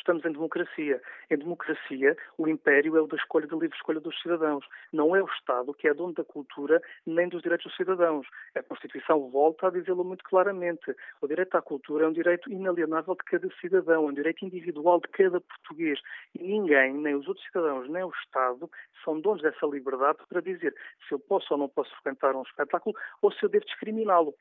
[0.00, 1.00] estamos em democracia.
[1.30, 4.66] Em democracia, o império é o da escolha da livre escolha dos cidadãos.
[4.92, 8.26] Não é o Estado que é dono da cultura nem dos direitos dos cidadãos.
[8.54, 10.94] A Constituição volta a dizê-lo muito claramente.
[11.20, 15.00] O direito à cultura é um direito inalienável de cada cidadão, é um direito individual
[15.00, 16.00] de cada português.
[16.34, 18.70] E ninguém, nem os outros cidadãos, nem o Estado,
[19.04, 20.74] são donos dessa liberdade para dizer
[21.06, 24.34] se eu posso ou não posso frequentar um espetáculo ou se eu devo discriminá-lo.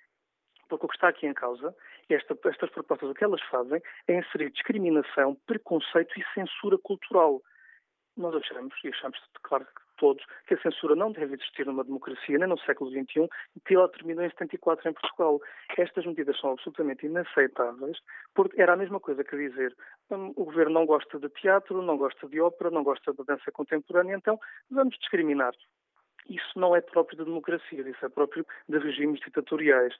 [0.69, 1.75] Porque o que está aqui em causa,
[2.13, 7.41] esta, estas propostas, o que elas fazem é inserir discriminação, preconceito e censura cultural.
[8.17, 9.65] Nós achamos, e achamos, claro,
[9.99, 13.29] todos, que a censura não deve existir numa democracia, nem no século XXI,
[13.69, 15.39] e ela terminou em 74 em Portugal.
[15.77, 17.97] Estas medidas são absolutamente inaceitáveis,
[18.33, 19.75] porque era a mesma coisa que dizer
[20.09, 23.51] hum, o governo não gosta de teatro, não gosta de ópera, não gosta de dança
[23.51, 24.39] contemporânea, então
[24.71, 25.53] vamos discriminar.
[26.29, 29.93] Isso não é próprio da democracia, isso é próprio de regimes ditatoriais.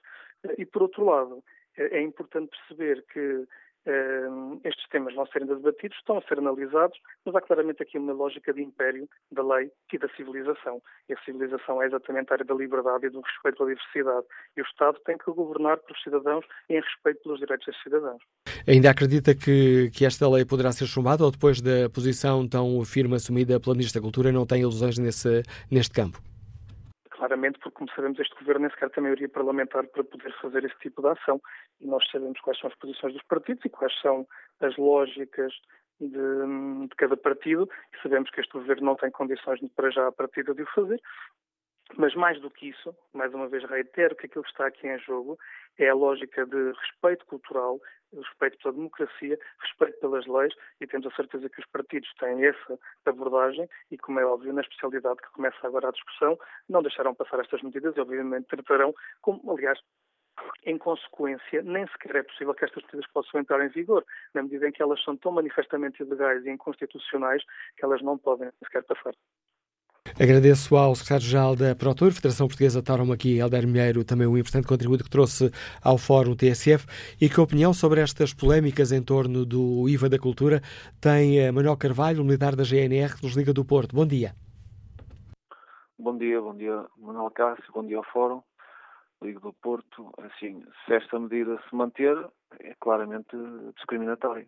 [0.58, 1.44] E, por outro lado,
[1.80, 3.48] é, é importante perceber que
[3.86, 4.28] eh,
[4.66, 8.54] estes temas vão ser debatidos, estão a ser analisados, mas há claramente aqui uma lógica
[8.54, 10.82] de império da lei e da civilização.
[11.08, 14.28] E a civilização é exatamente a área da liberdade e do respeito pela diversidade.
[14.58, 18.22] E o Estado tem que governar pelos cidadãos em respeito pelos direitos dos cidadãos.
[18.68, 23.16] Ainda acredita que, que esta lei poderá ser chumbada ou depois da posição tão firme
[23.16, 26.29] assumida pela Ministra da Cultura não tem ilusões nesse, neste campo?
[27.20, 30.80] Claramente, porque, como sabemos, este governo nem sequer tem maioria parlamentar para poder fazer esse
[30.80, 31.42] tipo de ação.
[31.82, 34.26] E nós sabemos quais são as posições dos partidos e quais são
[34.62, 35.54] as lógicas
[36.00, 40.12] de, de cada partido, e sabemos que este governo não tem condições para já a
[40.14, 41.00] partida de o fazer.
[41.98, 45.00] Mas mais do que isso, mais uma vez reitero que aquilo que está aqui em
[45.00, 45.38] jogo
[45.78, 47.80] é a lógica de respeito cultural,
[48.14, 52.80] respeito pela democracia, respeito pelas leis e temos a certeza que os partidos têm essa
[53.06, 56.38] abordagem e, como é óbvio, na especialidade que começa agora a discussão,
[56.68, 59.80] não deixarão passar estas medidas e, obviamente, tratarão, como, aliás,
[60.66, 64.68] em consequência, nem sequer é possível que estas medidas possam entrar em vigor, na medida
[64.68, 67.44] em que elas são tão manifestamente ilegais e inconstitucionais
[67.78, 69.14] que elas não podem sequer passar.
[70.22, 75.02] Agradeço ao secretário-geral da Protur, Federação Portuguesa de Tauromaquia, Helder Milheiro, também um importante contributo
[75.02, 75.50] que trouxe
[75.82, 76.86] ao Fórum TSF.
[77.22, 80.62] E que opinião sobre estas polémicas em torno do IVA da cultura
[81.00, 83.96] tem eh, Manuel Carvalho, militar da GNR, dos Liga do Porto.
[83.96, 84.36] Bom dia.
[85.98, 88.44] Bom dia, bom dia, Manuel Cássio, bom dia ao Fórum.
[89.24, 92.18] Liga do Porto, assim, se esta medida se manter,
[92.60, 93.38] é claramente
[93.74, 94.46] discriminatória.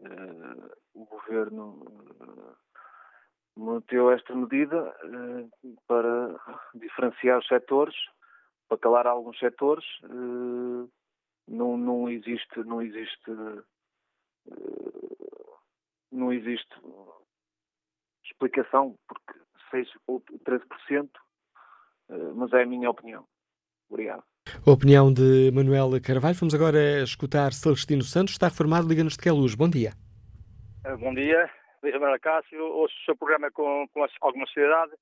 [0.00, 1.86] Uh, o governo
[2.20, 2.56] uh,
[3.56, 6.40] meteu esta medida uh, para
[6.74, 7.94] diferenciar os setores,
[8.68, 9.84] para calar alguns setores.
[11.48, 13.30] não, não existe, não existe,
[16.10, 16.74] não existe
[18.24, 19.38] explicação porque
[19.70, 21.08] 6 ou 13%,
[22.34, 23.26] mas é a minha opinião.
[23.90, 24.24] Obrigado.
[24.66, 26.34] A opinião de Manuel Carvalho.
[26.34, 28.34] Vamos agora escutar Celestino Santos.
[28.34, 29.54] Está reformado, liga-nos de que é luz.
[29.54, 29.92] Bom dia.
[30.84, 31.50] Eh, bom dia.
[31.82, 32.64] Luís Manuel Cássio.
[32.64, 34.92] Ouço o seu programa com, com alguma seriedade.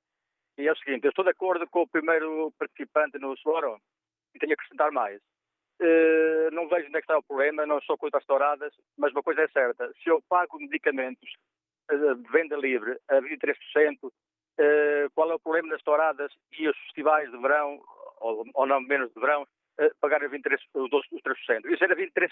[0.59, 3.78] E é o seguinte, eu estou de acordo com o primeiro participante no fórum
[4.35, 5.20] e tenho a acrescentar mais.
[5.81, 9.12] Uh, não vejo onde é que está o problema, não sou contra as touradas, mas
[9.12, 11.31] uma coisa é certa, se eu pago medicamentos
[11.91, 13.57] uh, de venda livre a 23%,
[14.05, 14.11] uh,
[15.14, 17.81] qual é o problema das touradas e os festivais de verão
[18.18, 19.47] ou, ou não menos de verão,
[19.99, 21.64] pagar 23, os 3%.
[21.72, 22.31] Isso era 23%.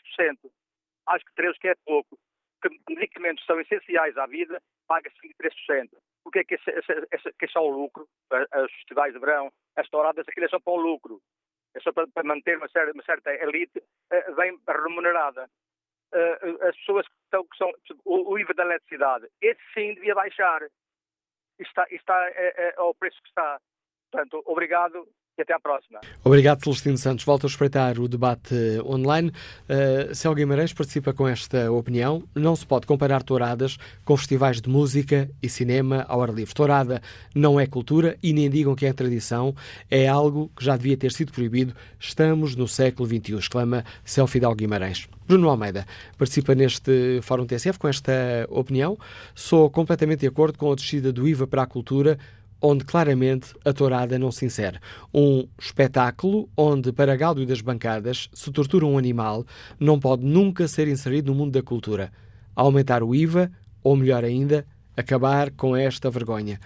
[1.06, 2.18] Acho que 13% que é pouco.
[2.62, 5.90] Que medicamentos são essenciais à vida, paga-se 23%.
[6.24, 8.08] Porque é que esse, esse, esse, que é só o lucro?
[8.32, 11.20] Os festivais de verão, as touradas, aquilo é só para o lucro.
[11.74, 15.48] É só para, para manter uma certa, uma certa elite uh, bem remunerada.
[16.12, 17.72] Uh, as pessoas que, estão, que são.
[18.04, 20.62] O, o IVA da eletricidade, esse sim devia baixar.
[21.58, 23.60] Está, está é, é, ao preço que está.
[24.10, 25.06] Portanto, obrigado
[25.38, 26.00] e até à próxima.
[26.24, 27.24] Obrigado, Celestino Santos.
[27.24, 29.30] Volto a espreitar o debate online.
[29.30, 32.22] Uh, Céu Guimarães participa com esta opinião.
[32.34, 36.54] Não se pode comparar touradas com festivais de música e cinema ao ar livre.
[36.54, 37.00] Tourada
[37.34, 39.54] não é cultura e nem digam que é tradição.
[39.90, 41.74] É algo que já devia ter sido proibido.
[41.98, 45.08] Estamos no século XXI, exclama Céu Fidel Guimarães.
[45.28, 45.86] Bruno Almeida
[46.16, 48.12] participa neste Fórum TSF com esta
[48.48, 48.98] opinião.
[49.34, 52.18] Sou completamente de acordo com a descida do IVA para a cultura
[52.60, 54.78] onde claramente a tourada não se insere.
[55.12, 59.44] Um espetáculo onde, para gáudio das bancadas, se tortura um animal
[59.78, 62.12] não pode nunca ser inserido no mundo da cultura.
[62.54, 63.50] Aumentar o IVA,
[63.82, 64.66] ou melhor ainda,
[64.98, 66.58] acabar com esta vergonha,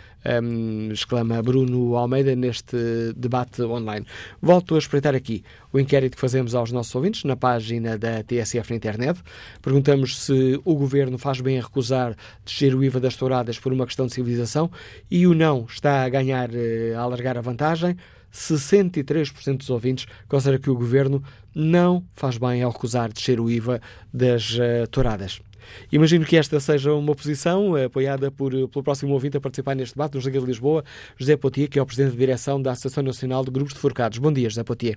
[0.42, 4.06] um, exclama Bruno Almeida neste debate online.
[4.40, 8.70] Volto a espreitar aqui o inquérito que fazemos aos nossos ouvintes na página da TSF
[8.70, 9.20] na internet.
[9.60, 13.84] Perguntamos se o governo faz bem a recusar descer o IVA das touradas por uma
[13.84, 14.70] questão de civilização
[15.10, 17.98] e o não está a ganhar, eh, a alargar a vantagem.
[18.32, 21.22] 63% dos ouvintes considera que o governo
[21.54, 23.78] não faz bem ao recusar descer o IVA
[24.10, 25.42] das uh, touradas.
[25.92, 30.14] Imagino que esta seja uma posição apoiada por, pelo próximo ouvinte a participar neste debate,
[30.14, 30.82] nos Liga de Lisboa,
[31.16, 34.18] José Potier, que é o Presidente de Direção da Associação Nacional de Grupos de Forcados.
[34.18, 34.96] Bom dia, José Potier.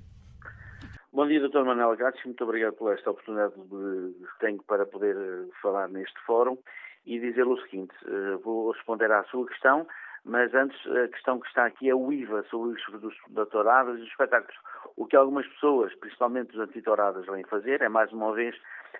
[1.16, 1.63] Bom dia, Dr.
[1.63, 2.22] Manuel Gatos.
[2.26, 6.57] Muito obrigado por esta oportunidade que tenho para poder eh, falar neste fórum
[7.05, 9.88] e dizer o seguinte: eh, vou responder à sua questão,
[10.26, 14.01] mas antes a questão que está aqui é o IVA sobre os da touradas e
[14.01, 14.57] os espetáculos.
[14.97, 18.53] O que algumas pessoas, principalmente os antitoradas, vêm fazer é, mais uma vez,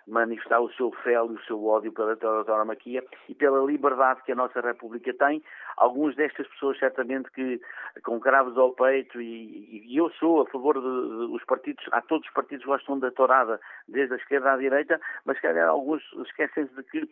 [0.08, 4.36] manifestar o seu fel e o seu ódio pela tauromaquia e pela liberdade que a
[4.36, 5.44] nossa República tem.
[5.78, 7.60] Alguns destas pessoas, certamente, que
[8.04, 12.34] com cravos ao peito, e, e eu sou a favor dos partidos, há todos os
[12.34, 17.10] partidos gostam da tourada, desde a esquerda à direita, mas calhar alguns esquecem-se de que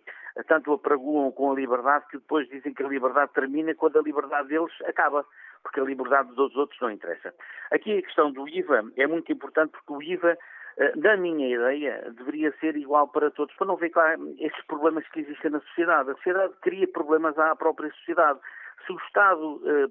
[0.48, 4.48] tanto apregoam com a liberdade que depois dizem que a liberdade termina quando a liberdade
[4.50, 5.26] deles acaba
[5.64, 7.34] porque a liberdade dos outros não interessa.
[7.72, 10.38] Aqui a questão do IVA é muito importante porque o IVA
[10.78, 15.08] eh, na minha ideia, deveria ser igual para todos, para não ver claro, estes problemas
[15.10, 16.12] que existem na sociedade.
[16.12, 18.40] A sociedade cria problemas à própria sociedade.
[18.86, 19.88] Se o Estado eh,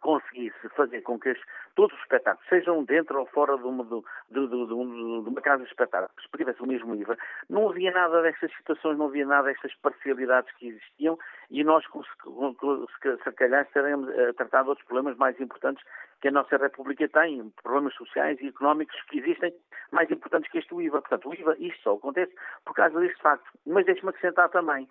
[0.00, 1.34] conseguisse fazer com que
[1.74, 4.00] todos os espetáculos, sejam dentro ou fora de uma, de,
[4.30, 7.16] de, de, uma casa de espetáculos, tivesse o mesmo IVA,
[7.48, 11.18] não havia nada destas situações, não havia nada destas parcialidades que existiam
[11.50, 15.84] e nós, se calhar, estaremos a tratar de outros problemas mais importantes
[16.20, 19.54] que a nossa República tem, problemas sociais e económicos que existem
[19.94, 21.00] mais importantes que este IVA.
[21.00, 22.34] Portanto, o IVA, isto só acontece
[22.64, 23.48] por causa deste facto.
[23.66, 24.88] Mas deixe-me acrescentar também,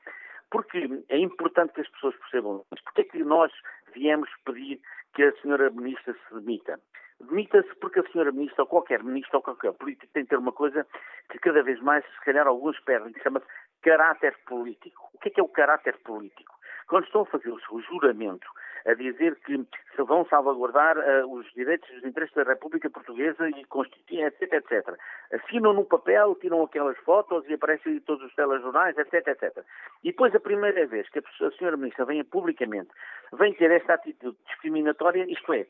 [0.50, 3.52] porque é importante que as pessoas percebam, mas porque é que nós
[3.94, 4.80] viemos pedir
[5.14, 6.80] que a senhora ministra se demita?
[7.20, 10.52] Demita-se porque a senhora ministra, ou qualquer ministro, ou qualquer político, tem que ter uma
[10.52, 10.86] coisa
[11.30, 13.46] que cada vez mais, se calhar, alguns perdem, que chama-se
[13.82, 15.10] caráter político.
[15.14, 16.54] O que é que é o caráter político?
[16.88, 18.48] Quando estão a fazer o seu juramento
[18.86, 19.66] a dizer que
[19.96, 24.54] se vão salvaguardar uh, os direitos e os interesses da República Portuguesa e Constituem, etc,
[24.54, 24.98] etc.
[25.32, 29.64] Assinam no papel, tiram aquelas fotos e aparecem em todos os telejornais, etc, etc.
[30.04, 32.90] E depois, a primeira vez que a, senhora Ministra venha publicamente,
[33.34, 35.66] vem ter esta atitude discriminatória, isto é,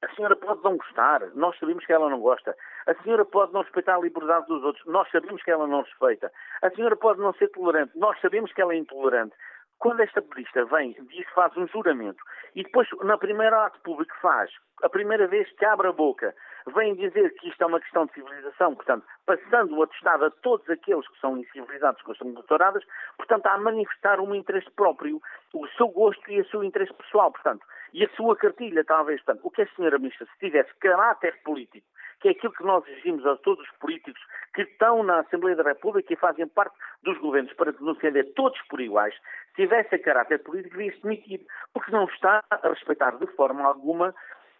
[0.00, 2.54] a senhora pode não gostar, nós sabemos que ela não gosta.
[2.86, 6.30] A senhora pode não respeitar a liberdade dos outros, nós sabemos que ela não respeita.
[6.62, 9.34] A senhora pode não ser tolerante, nós sabemos que ela é intolerante.
[9.78, 12.22] Quando esta ministra vem, diz faz um juramento.
[12.54, 14.50] E depois, na primeira ato público, faz,
[14.82, 16.34] a primeira vez que abre a boca.
[16.74, 20.68] Vêm dizer que isto é uma questão de civilização, portanto, passando o atestado a todos
[20.68, 22.84] aqueles que são incivilizados, que são doutoradas,
[23.16, 25.20] portanto, a manifestar um interesse próprio,
[25.54, 29.46] o seu gosto e o seu interesse pessoal, portanto, e a sua cartilha, talvez, portanto,
[29.46, 31.86] o que a senhora ministra, se tivesse caráter político,
[32.20, 34.20] que é aquilo que nós exigimos a todos os políticos
[34.54, 38.60] que estão na Assembleia da República e fazem parte dos governos para nos defender todos
[38.68, 41.40] por iguais, se tivesse a caráter político, devia-se demitir,
[41.72, 44.14] porque não está a respeitar de forma alguma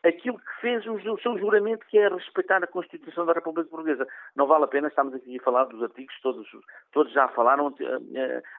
[0.04, 4.06] aquilo que fez o seu juramento, que é respeitar a Constituição da República Portuguesa.
[4.36, 6.48] Não vale a pena estarmos aqui a falar dos artigos, todos,
[6.92, 7.74] todos já falaram uh,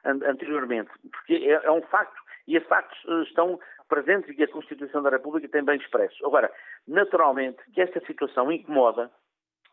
[0.04, 2.20] anteriormente, porque é, é, um facto
[2.50, 2.98] e esses factos
[3.28, 6.26] estão presentes e a Constituição da República tem bem expresso.
[6.26, 6.50] Agora,
[6.86, 9.08] naturalmente que esta situação incomoda,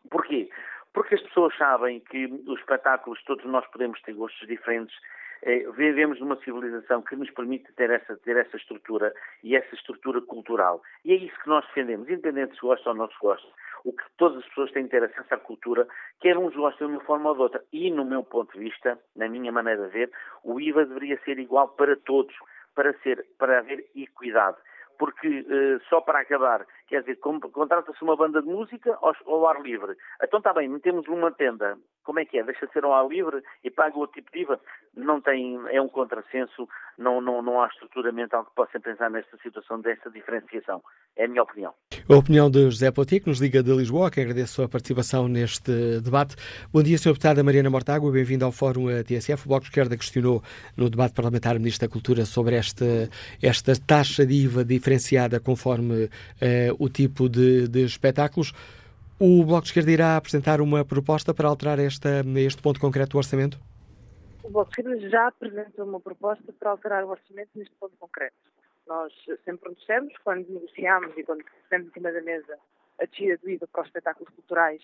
[0.08, 0.48] porquê?
[0.94, 4.96] Porque as pessoas sabem que os espetáculos, todos nós podemos ter gostos diferentes,
[5.42, 9.12] eh, vivemos numa civilização que nos permite ter essa, ter essa estrutura
[9.42, 10.80] e essa estrutura cultural.
[11.04, 13.50] E é isso que nós defendemos, independente se gostam ou não se gostam.
[13.84, 15.86] O que todas as pessoas têm que ter acesso à cultura,
[16.20, 17.64] quer uns gostem de uma forma ou de outra.
[17.72, 20.10] E, no meu ponto de vista, na minha maneira de ver,
[20.42, 22.34] o IVA deveria ser igual para todos,
[22.78, 24.56] para, ser, para haver equidade.
[25.00, 29.60] Porque uh, só para acabar, quer dizer, contrata-se uma banda de música ao, ao, ar
[29.60, 29.94] livre.
[30.22, 32.42] Então está bem, metemos numa tenda, como é que é?
[32.42, 34.60] Deixa de ser ao ar livre e paga outro tipo de IVA?
[34.96, 39.36] Não tem, é um contrassenso, não, não, não há estrutura mental que possa pensar nesta
[39.38, 40.82] situação, desta diferenciação.
[41.16, 41.74] É a minha opinião.
[42.08, 46.36] A opinião de José Potico, nos liga de Lisboa, que agradeço a participação neste debate.
[46.72, 47.08] Bom dia, Sr.
[47.08, 49.44] Deputada Mariana Mortágua, bem-vindo ao Fórum TSF.
[49.44, 50.42] O Bloco de Esquerda questionou
[50.76, 53.10] no debate parlamentar o Ministro da Cultura sobre esta,
[53.42, 58.52] esta taxa de IVA diferenciada conforme uh, o tipo de, de espetáculos.
[59.20, 63.18] O Bloco de Esquerda irá apresentar uma proposta para alterar esta, este ponto concreto do
[63.18, 63.58] orçamento?
[64.44, 68.36] O Bloco de Esquerda já apresentou uma proposta para alterar o orçamento neste ponto concreto.
[68.86, 69.12] Nós
[69.44, 72.58] sempre dissemos, quando negociámos e quando pusemos em cima da mesa
[73.00, 74.82] a descida do IVA para os espetáculos culturais,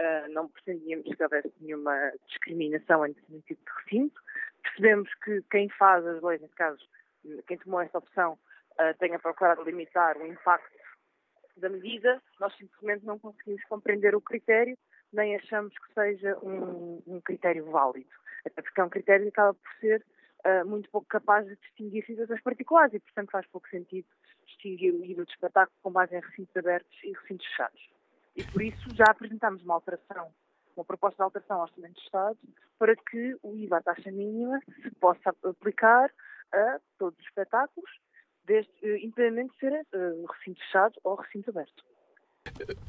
[0.00, 4.20] uh, não pretendíamos que houvesse nenhuma discriminação entre nenhum tipo de recinto.
[4.62, 6.84] Percebemos que quem faz as leis, neste caso,
[7.46, 10.75] quem tomou essa opção, uh, tenha procurado limitar o impacto
[11.60, 12.22] da medida.
[12.40, 14.76] Nós simplesmente não conseguimos compreender o critério,
[15.12, 18.10] nem achamos que seja um, um critério válido.
[18.44, 20.04] Até porque é um critério que acaba por ser
[20.44, 24.06] uh, muito pouco capaz de distinguir situações particulares e, portanto, faz pouco sentido
[24.46, 27.90] distinguir o IVA de espetáculo com base em recintos abertos e recintos fechados.
[28.36, 30.32] E por isso já apresentámos uma alteração,
[30.76, 32.38] uma proposta de alteração ao Orçamento de Estado
[32.78, 36.12] para que o IVA à taxa mínima se possa aplicar
[36.52, 37.90] a todos os espetáculos,
[38.46, 41.84] desde, uh, independentemente de ser uh, recinto fechado ou recinto aberto.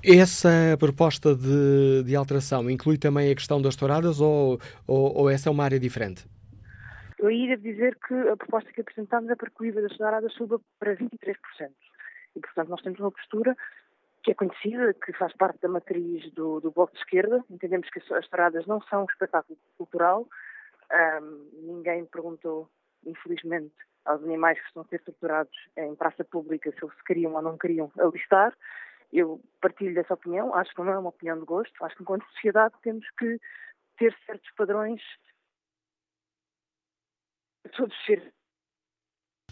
[0.04, 5.50] Essa proposta de, de, alteração inclui também a questão das touradas ou, ou, ou essa
[5.50, 6.26] é uma área diferente?
[7.18, 10.32] Eu ia dizer que a proposta que apresentámos é para que o IVA das touradas
[10.34, 11.10] suba para 23%.
[12.36, 13.56] E, portanto, nós temos uma postura
[14.24, 17.44] que é conhecida, que faz parte da matriz do, do Bloco de Esquerda.
[17.50, 20.28] Entendemos que as touradas não são um espetáculo cultural.
[20.92, 22.70] Um, ninguém perguntou,
[23.06, 23.74] infelizmente,
[24.08, 27.58] aos animais que estão a ser torturados em praça pública se eles queriam ou não
[27.58, 28.58] queriam alistar.
[29.12, 32.26] Eu partilho dessa opinião, acho que não é uma opinião de gosto, acho que enquanto
[32.32, 33.40] sociedade temos que
[33.98, 35.02] ter certos padrões
[37.76, 38.34] todos ser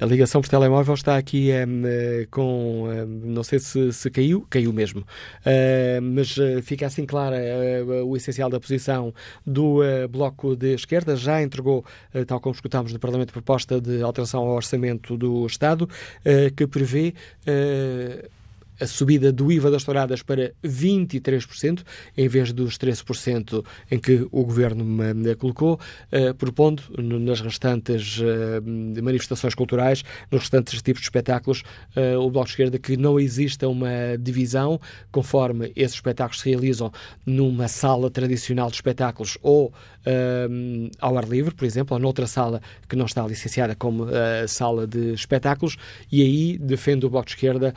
[0.01, 2.83] a ligação por telemóvel está aqui um, eh, com.
[2.89, 4.99] Um, não sei se, se, caiu, caiu mesmo.
[4.99, 9.13] Uh, mas uh, fica assim clara uh, o essencial da posição
[9.47, 9.79] do
[10.09, 11.15] Bloco de Esquerda.
[11.15, 11.85] Já entregou,
[12.27, 15.87] tal como escutámos no Parlamento, proposta de alteração ao orçamento do Estado,
[16.57, 17.13] que prevê
[18.79, 21.83] a subida do IVA das touradas para 23%,
[22.17, 24.85] em vez dos 13% em que o Governo
[25.37, 25.79] colocou,
[26.11, 28.23] uh, propondo nas restantes uh,
[29.01, 31.63] manifestações culturais, nos restantes tipos de espetáculos,
[31.95, 34.79] uh, o Bloco de Esquerda que não exista uma divisão,
[35.11, 36.91] conforme esses espetáculos se realizam
[37.25, 39.73] numa sala tradicional de espetáculos ou
[41.01, 44.07] ao ar livre, por exemplo, ou noutra sala que não está licenciada como
[44.47, 45.77] sala de espetáculos,
[46.11, 47.73] e aí defende o Bloco de Esquerda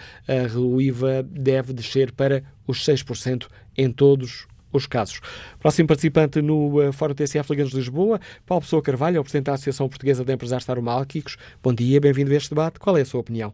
[0.57, 5.21] o IVA deve descer para os 6% em todos os casos.
[5.59, 9.47] Próximo participante no uh, Fórum TSF Liganos de Lisboa, Paulo Pessoa Carvalho, é o Presidente
[9.47, 11.37] da Associação Portuguesa de Empresários Taromálquicos.
[11.63, 12.79] Bom dia, bem-vindo a este debate.
[12.79, 13.53] Qual é a sua opinião?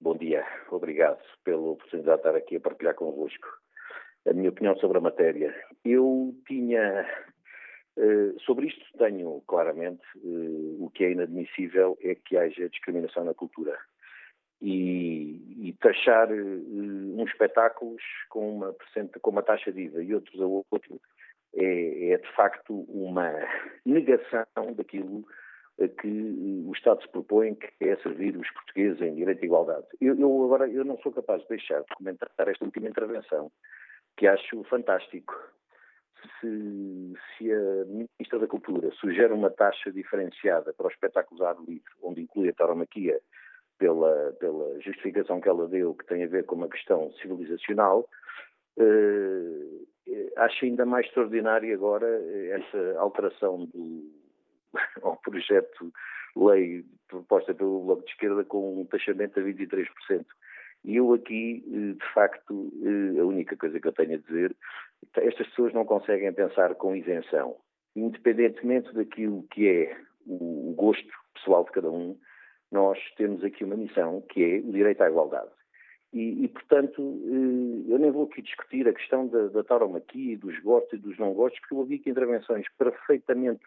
[0.00, 3.46] Bom dia, obrigado pela oportunidade de estar aqui a partilhar convosco
[4.28, 5.54] a minha opinião sobre a matéria.
[5.84, 7.06] Eu tinha.
[8.00, 13.34] Uh, sobre isto tenho claramente uh, o que é inadmissível é que haja discriminação na
[13.34, 13.78] cultura
[14.62, 18.74] e, e taxar uh, uns espetáculos com uma,
[19.20, 20.98] com uma taxa de IVA e outros a outro
[21.54, 23.34] é, é de facto uma
[23.84, 25.22] negação daquilo
[26.00, 29.86] que o Estado se propõe, que é servir os portugueses em direito de igualdade.
[30.00, 33.50] Eu, eu, agora eu não sou capaz de deixar de comentar esta última intervenção,
[34.16, 35.34] que acho fantástico.
[36.40, 41.90] Se, se a Ministra da Cultura sugere uma taxa diferenciada para os espetáculos ar livre,
[42.02, 43.20] onde inclui a tauromaquia,
[43.78, 48.06] pela, pela justificação que ela deu, que tem a ver com uma questão civilizacional,
[48.78, 52.06] eh, acho ainda mais extraordinária agora
[52.50, 54.10] essa alteração do,
[55.02, 55.92] ao projeto
[56.36, 60.24] lei proposta pelo Bloco de Esquerda com um taxamento a 23%.
[60.84, 64.54] E eu aqui, eh, de facto, eh, a única coisa que eu tenho a dizer,
[65.16, 67.56] estas pessoas não conseguem pensar com isenção.
[67.96, 69.96] Independentemente daquilo que é
[70.26, 72.18] o gosto pessoal de cada um,
[72.70, 75.50] nós temos aqui uma missão que é o direito à igualdade.
[76.12, 80.58] E, e, portanto, eh, eu nem vou aqui discutir a questão da, da tauromaquia, dos
[80.60, 83.62] gostos e dos não gostos, porque eu ouvi aqui intervenções perfeitamente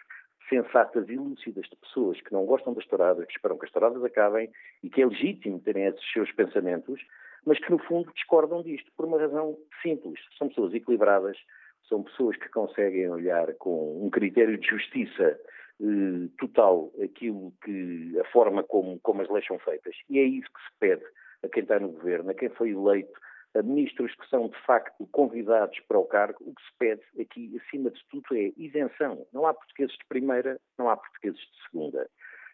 [0.50, 4.04] sensatas e lúcidas de pessoas que não gostam das touradas, que esperam que as touradas
[4.04, 4.50] acabem
[4.84, 7.02] e que é legítimo terem esses seus pensamentos,
[7.46, 10.20] mas que no fundo discordam disto por uma razão simples.
[10.38, 11.38] São pessoas equilibradas,
[11.88, 15.40] são pessoas que conseguem olhar com um critério de justiça
[15.82, 19.96] eh, total aquilo que a forma como, como as leis são feitas.
[20.10, 21.04] E é isso que se pede
[21.44, 23.20] a quem está no governo, a quem foi eleito,
[23.56, 27.62] a ministros que são de facto convidados para o cargo, o que se pede aqui,
[27.62, 29.28] acima de tudo, é isenção.
[29.34, 32.10] Não há portugueses de primeira, não há portugueses de segunda.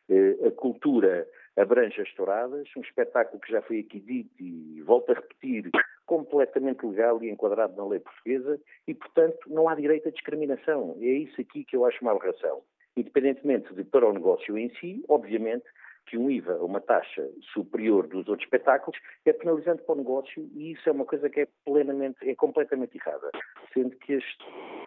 [0.09, 1.27] Eh, a cultura
[1.57, 5.69] abrange as touradas, um espetáculo que já foi aqui dito e volto a repetir,
[6.05, 10.97] completamente legal e enquadrado na lei portuguesa, e, portanto, não há direito à discriminação.
[10.99, 12.63] É isso aqui que eu acho uma aberração.
[12.97, 15.65] Independentemente de para o negócio em si, obviamente,
[16.09, 20.71] que um IVA, uma taxa superior dos outros espetáculos, é penalizante para o negócio e
[20.71, 23.29] isso é uma coisa que é plenamente, é completamente errada.
[23.71, 24.23] Sendo que as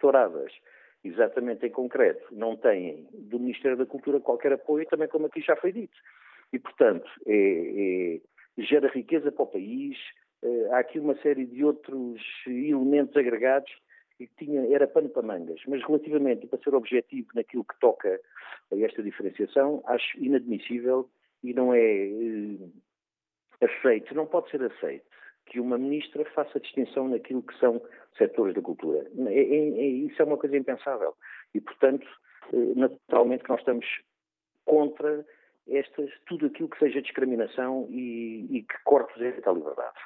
[0.01, 0.51] touradas,
[1.01, 5.55] exatamente em concreto, não têm do Ministério da Cultura qualquer apoio, também como aqui já
[5.55, 5.97] foi dito.
[6.53, 8.21] E, portanto, é,
[8.57, 9.97] é, gera riqueza para o país,
[10.43, 13.71] é, há aqui uma série de outros elementos agregados
[14.17, 18.21] que tinha, era pano para mangas, mas relativamente, para ser objetivo naquilo que toca
[18.71, 21.09] a esta diferenciação, acho inadmissível
[21.43, 22.57] e não é eh,
[23.59, 25.05] aceito, não pode ser aceito
[25.47, 27.81] que uma ministra faça distinção naquilo que são
[28.17, 29.05] setores da cultura.
[29.27, 31.15] É, é, é, isso é uma coisa impensável.
[31.53, 32.07] E, portanto,
[32.53, 33.85] eh, naturalmente que nós estamos
[34.65, 35.25] contra
[35.67, 39.97] estas, tudo aquilo que seja discriminação e, e que corte a liberdade.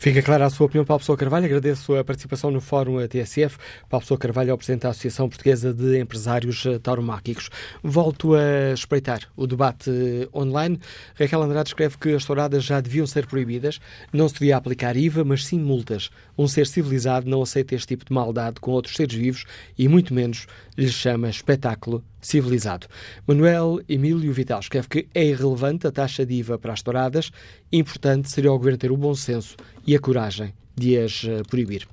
[0.00, 1.44] Fica clara a sua opinião, Paulo Pessoa Carvalho.
[1.44, 3.58] Agradeço a participação no Fórum TSF.
[3.86, 7.50] Paulo Pessoa Carvalho é o Presidente da Associação Portuguesa de Empresários Tauromáquicos.
[7.82, 9.90] Volto a espreitar o debate
[10.34, 10.80] online.
[11.14, 13.78] Raquel Andrade escreve que as touradas já deviam ser proibidas.
[14.10, 16.08] Não se devia aplicar IVA, mas sim multas.
[16.38, 19.44] Um ser civilizado não aceita este tipo de maldade com outros seres vivos
[19.78, 20.46] e muito menos
[20.78, 22.86] lhe chama espetáculo civilizado.
[23.26, 27.30] Manuel Emílio Vital escreve que é irrelevante a taxa de IVA para as touradas,
[27.72, 29.56] importante seria o Governo ter o bom senso
[29.86, 31.86] e a coragem de as uh, proibir.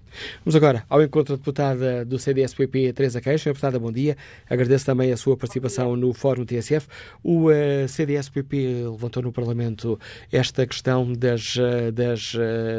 [0.43, 3.49] Vamos agora ao encontro da deputada do CDS-PP, Teresa Queixa.
[3.49, 4.15] Deputada, bom dia.
[4.49, 6.87] Agradeço também a sua participação no Fórum TSF.
[7.21, 9.99] O uh, eh, CDS-PP levantou no Parlamento
[10.31, 12.33] esta questão das, uh, das,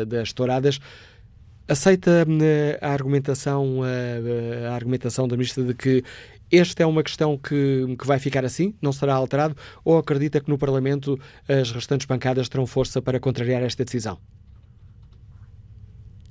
[0.09, 0.81] das touradas.
[1.69, 2.27] Aceita
[2.81, 3.83] a argumentação,
[4.67, 6.03] a argumentação da Ministra de que
[6.51, 10.51] esta é uma questão que, que vai ficar assim, não será alterado, ou acredita que
[10.51, 11.19] no Parlamento
[11.49, 14.19] as restantes bancadas terão força para contrariar esta decisão?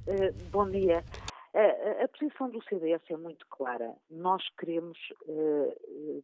[0.08, 1.04] Uh, bom dia.
[1.54, 3.94] Uh, a posição do CDS é muito clara.
[4.10, 4.98] Nós queremos
[5.28, 6.24] uh,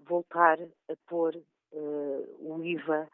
[0.00, 1.40] voltar a pôr
[1.72, 3.08] o IVA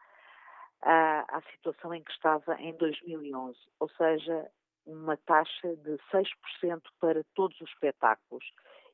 [0.81, 4.49] à, à situação em que estava em 2011, ou seja,
[4.87, 8.43] uma taxa de 6% para todos os espetáculos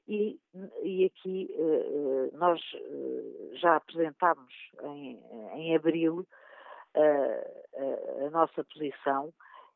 [0.07, 0.39] e,
[0.81, 5.19] e aqui uh, nós uh, já apresentámos em,
[5.53, 6.27] em abril
[6.95, 9.33] uh, a nossa posição,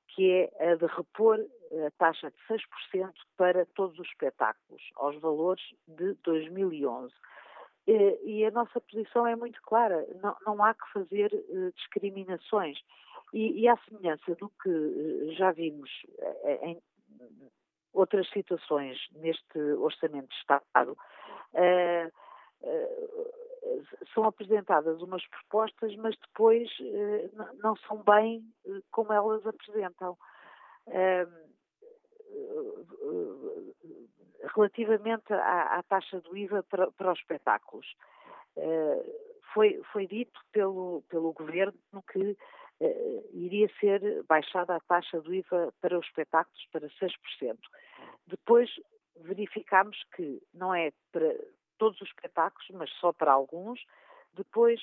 [0.09, 1.39] que é a de repor
[1.85, 7.13] a taxa de 6% para todos os espetáculos, aos valores de 2011.
[8.23, 11.29] E a nossa posição é muito clara, não, não há que fazer
[11.75, 12.77] discriminações.
[13.33, 15.89] E, e à semelhança do que já vimos
[16.61, 16.81] em
[17.97, 20.97] outras situações neste Orçamento de Estado,
[21.53, 22.07] uh,
[22.61, 28.43] uh, são apresentadas umas propostas, mas depois uh, não são bem
[28.91, 30.17] como elas apresentam.
[34.55, 37.85] relativamente à, taxa do IVA para, para os espetáculos.
[39.53, 41.73] foi, foi dito pelo, pelo Governo
[42.11, 42.37] que
[43.33, 47.57] iria ser baixada a taxa do IVA para os espetáculos para 6%.
[48.27, 48.69] Depois
[49.21, 51.33] verificámos que não é para,
[51.77, 53.83] todos os espetáculos, mas só para alguns.
[54.33, 54.79] Depois,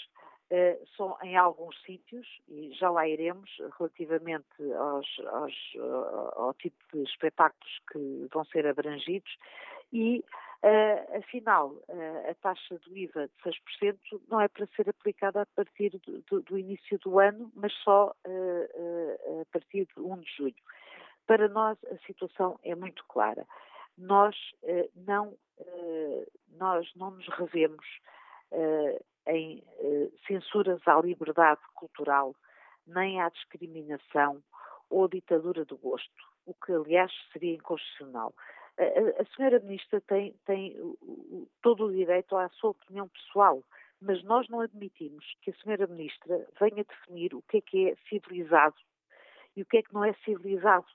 [0.50, 4.46] uh, só em alguns sítios, e já lá iremos, relativamente
[4.76, 9.36] aos, aos, uh, ao tipo de espetáculos que vão ser abrangidos.
[9.92, 10.24] E,
[10.64, 11.76] uh, afinal,
[12.28, 13.50] a taxa do IVA de
[13.82, 13.98] 6%
[14.28, 18.14] não é para ser aplicada a partir do, do, do início do ano, mas só
[19.40, 20.62] a partir de 1 de julho.
[21.26, 23.46] Para nós, a situação é muito clara.
[23.96, 24.36] Nós,
[24.94, 25.36] não,
[26.58, 27.84] nós não nos revemos
[29.26, 32.34] em eh, censuras à liberdade cultural,
[32.86, 34.42] nem à discriminação
[34.90, 36.12] ou ditadura do gosto,
[36.46, 38.34] o que, aliás, seria inconstitucional.
[38.78, 40.76] A, a senhora Ministra tem, tem
[41.62, 43.62] todo o direito à sua opinião pessoal,
[44.00, 47.96] mas nós não admitimos que a senhora Ministra venha definir o que é que é
[48.08, 48.76] civilizado
[49.56, 50.86] e o que é que não é civilizado,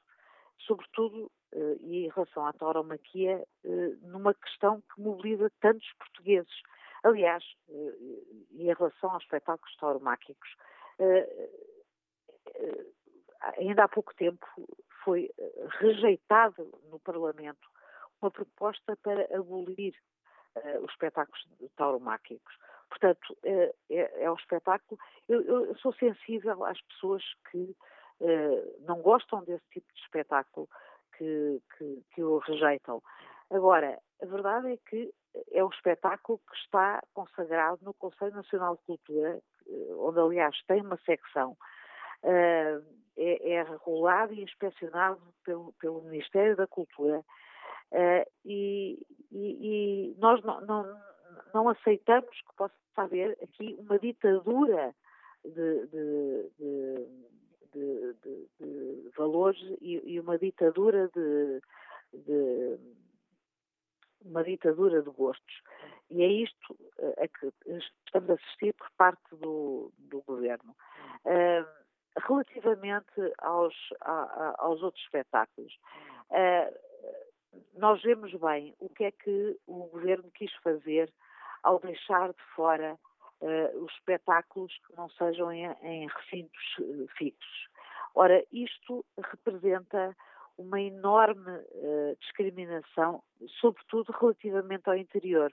[0.60, 6.62] sobretudo eh, e em relação à tauromaquia, eh, numa questão que mobiliza tantos portugueses.
[7.04, 7.94] Aliás, eh,
[8.52, 10.50] em relação aos espetáculos tauromáquicos,
[13.58, 14.46] ainda há pouco tempo
[15.04, 15.30] foi
[15.80, 17.70] rejeitado no Parlamento
[18.22, 19.96] uma proposta para abolir
[20.84, 22.54] os espetáculos tauromáquicos.
[22.90, 25.00] Portanto, é, é, é um espetáculo.
[25.30, 27.74] Eu, eu, sou sensível às pessoas que
[28.82, 30.68] não gostam desse tipo de espetáculo,
[31.18, 33.02] que, que, que o rejeitam.
[33.50, 35.14] Agora, a verdade é que
[35.52, 40.82] é um espetáculo que está consagrado no Conselho Nacional de Cultura, eh, onde, aliás, tem
[40.82, 41.56] uma secção.
[42.24, 42.84] Uh,
[43.16, 47.20] é, é, regulado e inspecionado pelo, pelo Ministério da Cultura
[47.92, 48.98] uh, e,
[49.32, 51.02] e, e, nós não, não,
[51.54, 54.96] não, aceitamos que possa haver aqui uma ditadura
[55.44, 57.08] de, de, de,
[57.78, 61.62] de valores e, e, uma ditadura de
[64.26, 65.62] uma ditadura de gostos.
[66.10, 66.78] E é isto
[67.18, 67.54] a que
[68.06, 70.76] estamos a assistir por parte do, do governo.
[71.26, 71.66] Uh,
[72.28, 75.78] relativamente aos, a, aos outros espetáculos,
[76.32, 76.76] uh,
[77.78, 81.12] nós vemos bem o que é que o governo quis fazer
[81.64, 82.98] ao deixar de fora
[83.42, 87.70] uh, os espetáculos que não sejam em, em recintos fixos.
[88.16, 90.16] Ora, isto representa
[90.60, 93.24] uma enorme uh, discriminação,
[93.62, 95.52] sobretudo relativamente ao interior.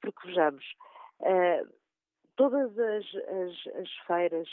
[0.00, 0.64] Porque, vejamos,
[1.20, 1.66] uh,
[2.36, 4.48] todas as, as, as feiras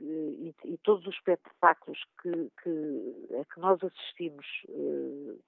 [0.00, 5.40] e, e, todos os espetáculos que, que, a que nós assistimos, uh,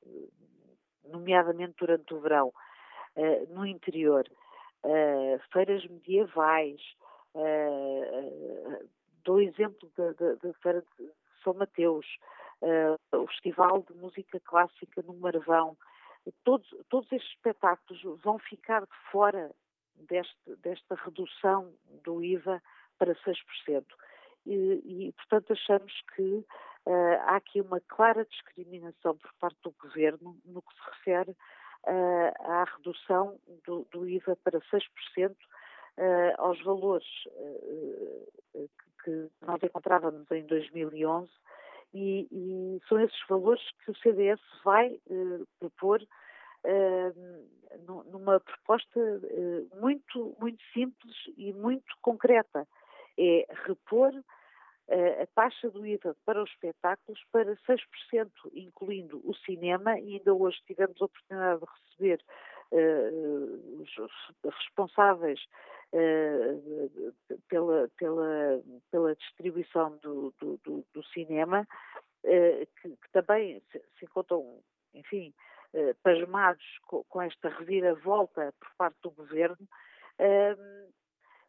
[1.09, 2.53] nomeadamente durante o verão,
[3.49, 4.25] no interior,
[5.53, 6.81] feiras medievais,
[9.25, 11.11] dou exemplo da, Feira de
[11.43, 12.07] São Mateus,
[12.63, 15.77] uh, o Festival de Música Clássica no Marvão,
[16.45, 19.51] todos, todos estes espetáculos vão ficar de fora
[19.95, 21.73] deste, desta redução
[22.05, 22.63] do IVA
[22.99, 23.85] para 6%.
[24.47, 30.39] E, e portanto, achamos que uh, há aqui uma clara discriminação por parte do Governo
[30.45, 31.37] no que se refere
[31.87, 35.35] uh, à redução do, do, IVA para 6%.
[35.99, 37.05] Uh, aos valores
[39.03, 41.29] que nós encontrávamos em 2011
[41.95, 47.47] e, e são esses valores que o CDS vai uh, propor uh,
[48.11, 52.67] numa proposta uh, muito, muito simples e muito concreta.
[53.19, 54.13] É repor
[54.91, 60.59] a taxa do IVA para os espetáculos para 6%, incluindo o cinema, e ainda hoje
[60.67, 62.25] tivemos a oportunidade de receber
[62.73, 65.41] uh, os responsáveis
[65.93, 67.15] uh,
[67.49, 71.69] pela, pela, pela distribuição do, do, do, do cinema,
[72.25, 74.63] uh, que, que, também se, encontram,
[74.95, 75.35] enfim,
[76.03, 79.69] pasmados com, com, esta reviravolta por parte do governo.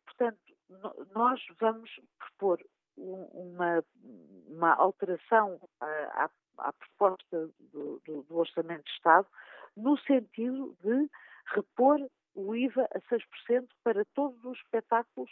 [0.05, 0.37] portanto,
[1.15, 2.59] nós vamos propor
[2.99, 3.83] uma,
[4.47, 9.27] uma alteração à, à, proposta do, do, do Orçamento de Estado
[9.75, 11.09] no sentido de
[11.53, 11.99] repor
[12.35, 15.29] o IVA a 6% para todos os espetáculos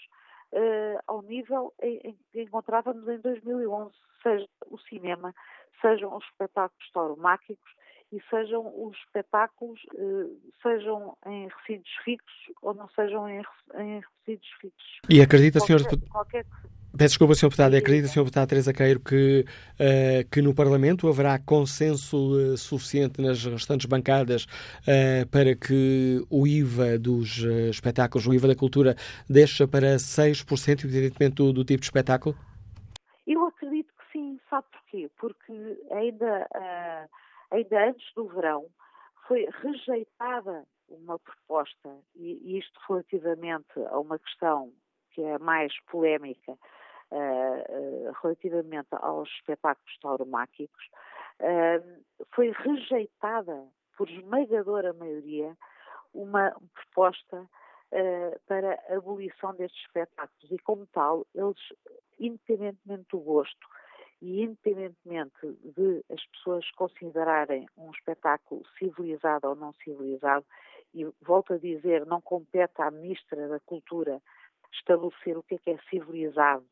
[0.52, 5.34] uh, ao nível em, que encontrávamos em 2011, seja o cinema,
[5.82, 7.72] sejam os espetáculos tauromáquicos
[8.12, 13.44] e sejam os espetáculos, uh, sejam em recintos fixos ou não sejam em,
[13.76, 15.00] em recintos fixos.
[15.10, 16.10] E acredita, qualquer, senhor...
[16.10, 16.46] Qualquer
[16.98, 17.50] Peço desculpa, Sr.
[17.50, 17.76] Deputado.
[17.76, 18.22] Acredita, Sr.
[18.22, 24.46] Deputado Teresa Queiro, que, uh, que no Parlamento haverá consenso uh, suficiente nas restantes bancadas
[24.46, 27.38] uh, para que o IVA dos
[27.70, 28.96] espetáculos, o IVA da cultura,
[29.30, 32.36] deixe para 6%, evidentemente, do, do tipo de espetáculo?
[33.28, 34.40] Eu acredito que sim.
[34.50, 35.12] Sabe porquê?
[35.20, 35.54] Porque
[35.92, 36.48] ainda,
[37.52, 38.66] ainda antes do verão
[39.28, 44.72] foi rejeitada uma proposta, e isto relativamente a uma questão
[45.12, 46.58] que é mais polémica,
[47.12, 50.86] uh, relativamente aos espetáculos tauromáquicos,
[51.40, 52.04] uh,
[52.34, 53.68] foi rejeitada
[53.98, 55.58] por esmagadora maioria
[56.14, 57.48] uma proposta
[58.48, 60.52] para a abolição destes espetáculos.
[60.52, 61.58] E, como tal, eles,
[62.20, 63.68] independentemente do gosto
[64.22, 70.46] e independentemente de as pessoas considerarem um espetáculo civilizado ou não civilizado,
[70.94, 74.22] e volto a dizer, não compete à Ministra da Cultura
[74.74, 76.66] estabelecer o que é que é civilizado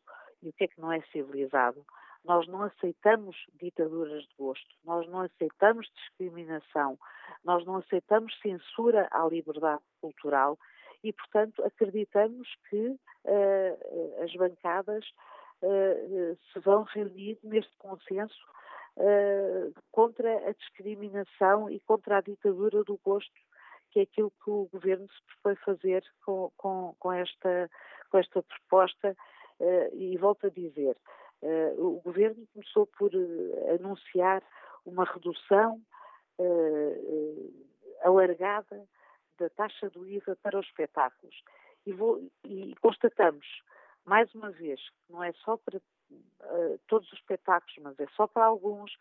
[0.45, 1.83] e o que é que não é civilizado.
[2.23, 6.97] Nós não aceitamos ditaduras de gosto, nós não aceitamos discriminação,
[7.43, 10.57] nós não aceitamos censura à liberdade cultural
[11.03, 15.05] e, portanto, acreditamos que uh, as bancadas
[15.61, 18.43] uh, se vão reunir neste consenso
[18.97, 23.45] uh, contra a discriminação e contra a ditadura do gosto
[23.95, 27.71] que é aquilo que o governo se propõe fazer com, com, com, esta,
[28.09, 29.15] com esta proposta.
[29.59, 30.97] Uh, e volto a dizer,
[31.41, 34.43] uh, o governo começou por uh, anunciar
[34.85, 35.81] uma redução
[38.03, 38.85] alargada
[39.39, 41.41] da taxa do IVA para os espetáculos.
[41.85, 43.47] E, vou, e constatamos,
[44.03, 45.79] mais uma vez, que não é só para
[46.87, 48.91] todos os espetáculos, mas é só para alguns,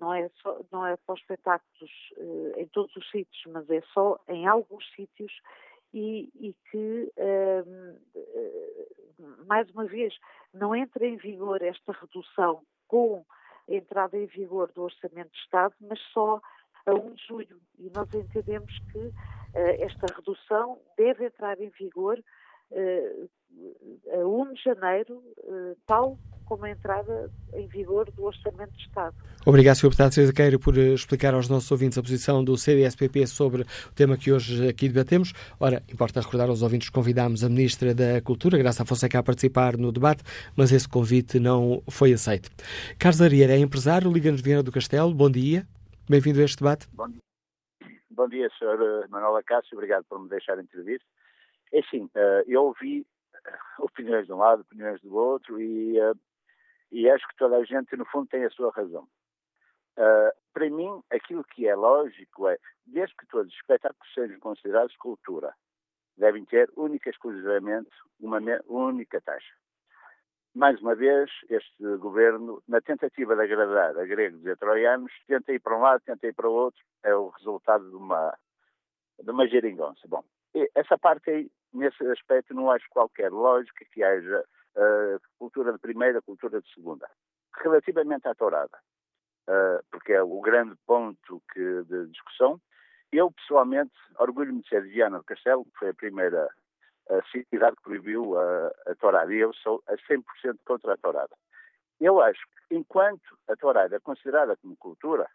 [0.00, 3.82] não é, só, não é para os espetáculos uh, em todos os sítios, mas é
[3.92, 5.32] só em alguns sítios
[5.92, 7.98] e, e que, uh,
[9.46, 10.14] mais uma vez,
[10.52, 13.24] não entra em vigor esta redução com
[13.68, 16.40] a entrada em vigor do Orçamento de Estado, mas só
[16.86, 17.60] a 1 de julho.
[17.78, 19.12] E nós entendemos que uh,
[19.54, 22.22] esta redução deve entrar em vigor
[24.12, 25.24] a 1 de janeiro,
[25.84, 26.16] tal
[26.50, 29.14] como a entrada em vigor do Orçamento de Estado.
[29.46, 29.84] Obrigado, Sr.
[29.84, 33.94] Deputado César Queiro, por eh, explicar aos nossos ouvintes a posição do CDSPP sobre o
[33.94, 35.32] tema que hoje aqui debatemos.
[35.60, 39.76] Ora, importa recordar aos ouvintes que convidámos a Ministra da Cultura, Graça Fonseca, a participar
[39.76, 40.24] no debate,
[40.56, 42.50] mas esse convite não foi aceito.
[42.98, 45.14] Carlos Arieira é empresário, Liga-nos Viana do Castelo.
[45.14, 45.64] Bom dia.
[46.08, 46.88] Bem-vindo a este debate.
[46.92, 47.20] Bom dia,
[48.10, 49.08] Bom dia Sr.
[49.08, 49.76] Manuel Cássio.
[49.78, 51.00] Obrigado por me deixar intervir.
[51.72, 53.06] É assim, eh, eu ouvi
[53.36, 55.96] eh, opiniões de um lado, opiniões do outro e
[56.90, 59.06] e acho que toda a gente, no fundo, tem a sua razão.
[59.96, 64.96] Uh, para mim, aquilo que é lógico é, desde que todos os espetáculos sejam considerados
[64.96, 65.54] cultura,
[66.16, 67.90] devem ter única e exclusivamente
[68.20, 69.54] uma única taxa.
[70.54, 75.52] Mais uma vez, este governo, na tentativa de agradar a gregos e a troianos, tenta
[75.52, 78.36] ir para um lado, tenta ir para o outro, é o resultado de uma,
[79.22, 80.08] de uma geringonça.
[80.08, 80.24] Bom,
[80.74, 84.44] essa parte aí, nesse aspecto, não acho qualquer lógica que haja
[84.76, 87.08] uh, cultura de primeira, cultura de segunda.
[87.62, 88.78] Relativamente à tourada,
[89.48, 92.60] uh, porque é o grande ponto que, de discussão,
[93.12, 96.48] eu pessoalmente orgulho-me de ser de Viana do Castelo, que foi a primeira
[97.10, 100.22] a cidade que proibiu a, a tourada, e eu sou a 100%
[100.64, 101.36] contra a tourada.
[102.00, 105.28] Eu acho que enquanto a tourada é considerada como cultura,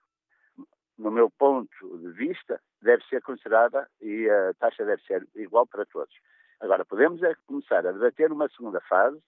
[0.98, 5.86] no meu ponto de vista, deve ser considerada e a taxa deve ser igual para
[5.86, 6.16] todos.
[6.60, 9.22] Agora, podemos é começar a debater uma segunda fase,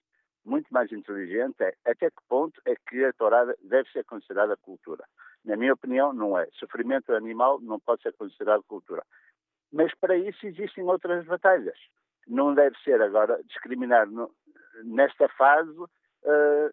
[0.44, 5.04] muito mais inteligente, é até que ponto é que a tourada deve ser considerada cultura.
[5.44, 6.48] Na minha opinião, não é.
[6.52, 9.02] Sofrimento animal não pode ser considerado cultura.
[9.72, 11.78] Mas para isso existem outras batalhas.
[12.26, 14.30] Não deve ser agora discriminar no,
[14.84, 16.72] nesta fase uh,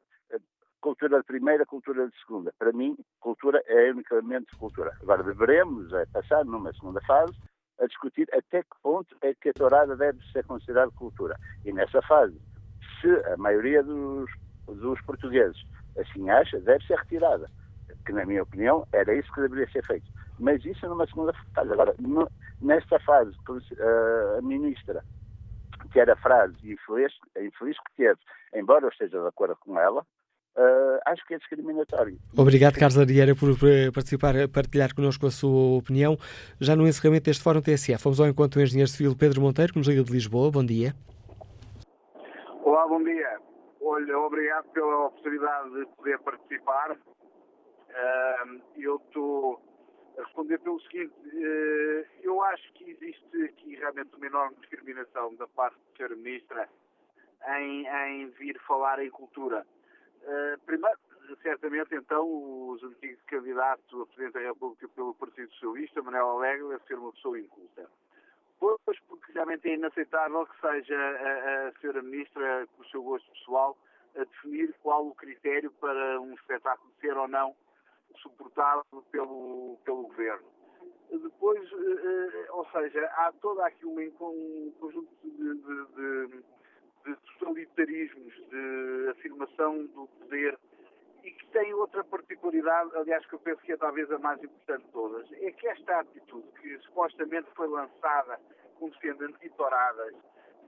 [0.85, 2.53] cultura de primeira, cultura de segunda.
[2.57, 4.95] Para mim, cultura é unicamente cultura.
[5.01, 7.33] Agora deveremos é, passar numa segunda fase
[7.79, 11.37] a discutir até que ponto é que a tourada deve ser considerada cultura.
[11.63, 12.39] E nessa fase,
[13.01, 14.29] se a maioria dos,
[14.67, 15.57] dos portugueses
[15.97, 17.49] assim acha, deve ser retirada.
[18.05, 20.05] Que, na minha opinião, era isso que deveria ser feito.
[20.39, 21.71] Mas isso numa segunda fase.
[21.71, 22.29] Agora, no,
[22.61, 23.33] nesta fase,
[24.37, 25.03] a ministra,
[25.91, 28.19] que era a frase infeliz, infeliz que teve,
[28.53, 30.05] embora eu esteja de acordo com ela,
[30.57, 32.17] Uh, acho que é discriminatório.
[32.37, 33.49] Obrigado, Carlos Arieira, por
[33.93, 36.17] participar, partilhar connosco a sua opinião.
[36.61, 39.79] Já no encerramento deste Fórum TSF, vamos ao encontro do engenheiro civil Pedro Monteiro, que
[39.79, 40.49] nos liga de Lisboa.
[40.49, 40.93] Bom dia.
[42.63, 43.37] Olá, bom dia.
[43.81, 46.91] Olha, obrigado pela oportunidade de poder participar.
[46.91, 49.61] Uh, eu estou
[50.17, 55.47] a responder pelo seguinte: uh, eu acho que existe aqui realmente uma enorme discriminação da
[55.49, 56.15] parte da Sra.
[56.15, 56.69] Ministra
[57.59, 59.65] em, em vir falar em cultura.
[60.25, 60.97] Uh, primeiro,
[61.43, 66.83] certamente, então, o antigo candidato a Presidente da República pelo Partido Socialista, Manuel Alegre, deve
[66.85, 67.89] ser uma pessoa inculta.
[68.59, 72.01] Pois, porque realmente é inaceitável que seja a, a Sra.
[72.01, 73.77] Ministra, com o seu gosto pessoal,
[74.15, 77.55] a definir qual o critério para um espetáculo ser ou não
[78.21, 80.47] suportado pelo, pelo Governo.
[81.11, 81.69] Depois,
[82.49, 86.43] ou seja, há todo aqui um, um conjunto de, de, de,
[87.05, 90.57] de totalitarismos, de afirmação do poder
[91.23, 94.85] e que tem outra particularidade, aliás, que eu penso que é talvez a mais importante
[94.85, 98.39] de todas, é que esta atitude que supostamente foi lançada
[98.77, 100.13] como sendo antitoradas,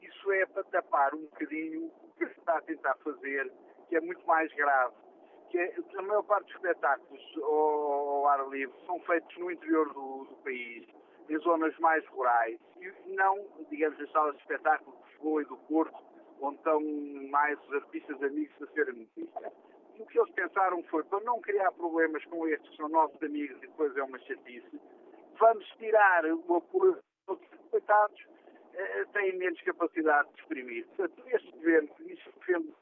[0.01, 3.51] isso é para tapar um bocadinho o que se está a tentar fazer,
[3.87, 4.95] que é muito mais grave.
[5.49, 10.25] Que é, a maior parte dos espetáculos ao, ar livre são feitos no interior do,
[10.25, 10.87] do, país,
[11.29, 15.57] em zonas mais rurais, e não, digamos, as salas de espetáculo de Lisboa e do
[15.57, 16.06] Porto,
[16.41, 16.81] onde estão
[17.29, 19.51] mais artistas amigos a ser notícia
[19.99, 23.57] o que eles pensaram foi, para não criar problemas com estes, que são nossos amigos
[23.57, 24.79] e depois é uma chatice,
[25.39, 26.97] vamos tirar o apoio
[27.27, 27.39] dos
[27.71, 28.25] coitados,
[28.73, 30.85] eh, têm menos capacidade de exprimir.
[30.95, 32.73] Portanto, este governo, isso defende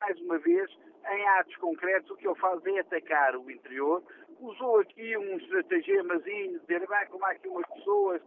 [0.00, 0.70] mais uma vez,
[1.10, 4.02] em atos concretos, o que ele faz é atacar o interior.
[4.40, 8.22] Usou aqui um estratagemazinho, dizer, bem, como há aqui umas pessoas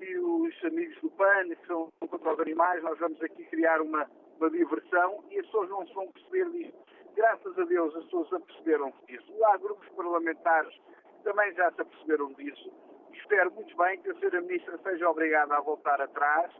[0.00, 4.06] e os amigos do PAN, são contra os animais, nós vamos aqui criar uma,
[4.38, 6.84] uma diversão e as pessoas não se vão perceber disto
[7.14, 9.32] graças a Deus, as pessoas aperceberam-se disso.
[9.44, 10.74] Há grupos parlamentares
[11.22, 12.72] também já se aperceberam disso.
[13.12, 14.40] Espero muito bem que a Sra.
[14.42, 16.52] Ministra seja obrigada a voltar atrás,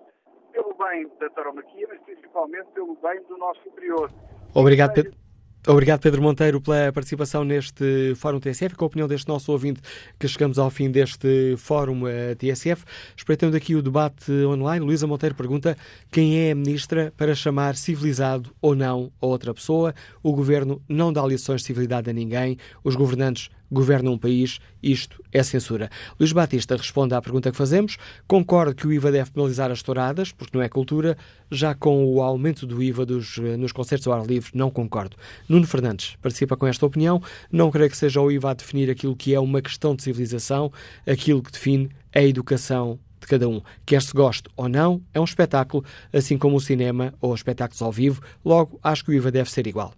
[0.52, 4.10] pelo bem da taromaquia, mas principalmente pelo bem do nosso interior.
[4.54, 5.23] Obrigado, Pedro.
[5.66, 9.80] Obrigado, Pedro Monteiro, pela participação neste Fórum TSF, com a opinião deste nosso ouvinte,
[10.18, 12.84] que chegamos ao fim deste Fórum eh, TSF.
[13.16, 15.74] Espreitando aqui o debate online, Luísa Monteiro pergunta
[16.10, 19.94] quem é a ministra para chamar civilizado ou não a outra pessoa.
[20.22, 25.22] O governo não dá lições de civilidade a ninguém, os governantes governa um país, isto
[25.32, 25.90] é censura.
[26.18, 27.98] Luís Batista responde à pergunta que fazemos.
[28.26, 31.18] Concordo que o IVA deve penalizar as touradas, porque não é cultura.
[31.50, 35.16] Já com o aumento do IVA dos, eh, nos concertos ao ar livre, não concordo.
[35.48, 37.22] Nuno Fernandes participa com esta opinião.
[37.52, 40.72] Não creio que seja o IVA a definir aquilo que é uma questão de civilização,
[41.06, 43.60] aquilo que define a educação de cada um.
[43.84, 47.90] Quer se goste ou não, é um espetáculo, assim como o cinema ou espetáculos ao
[47.90, 48.22] vivo.
[48.44, 49.92] Logo, acho que o IVA deve ser igual.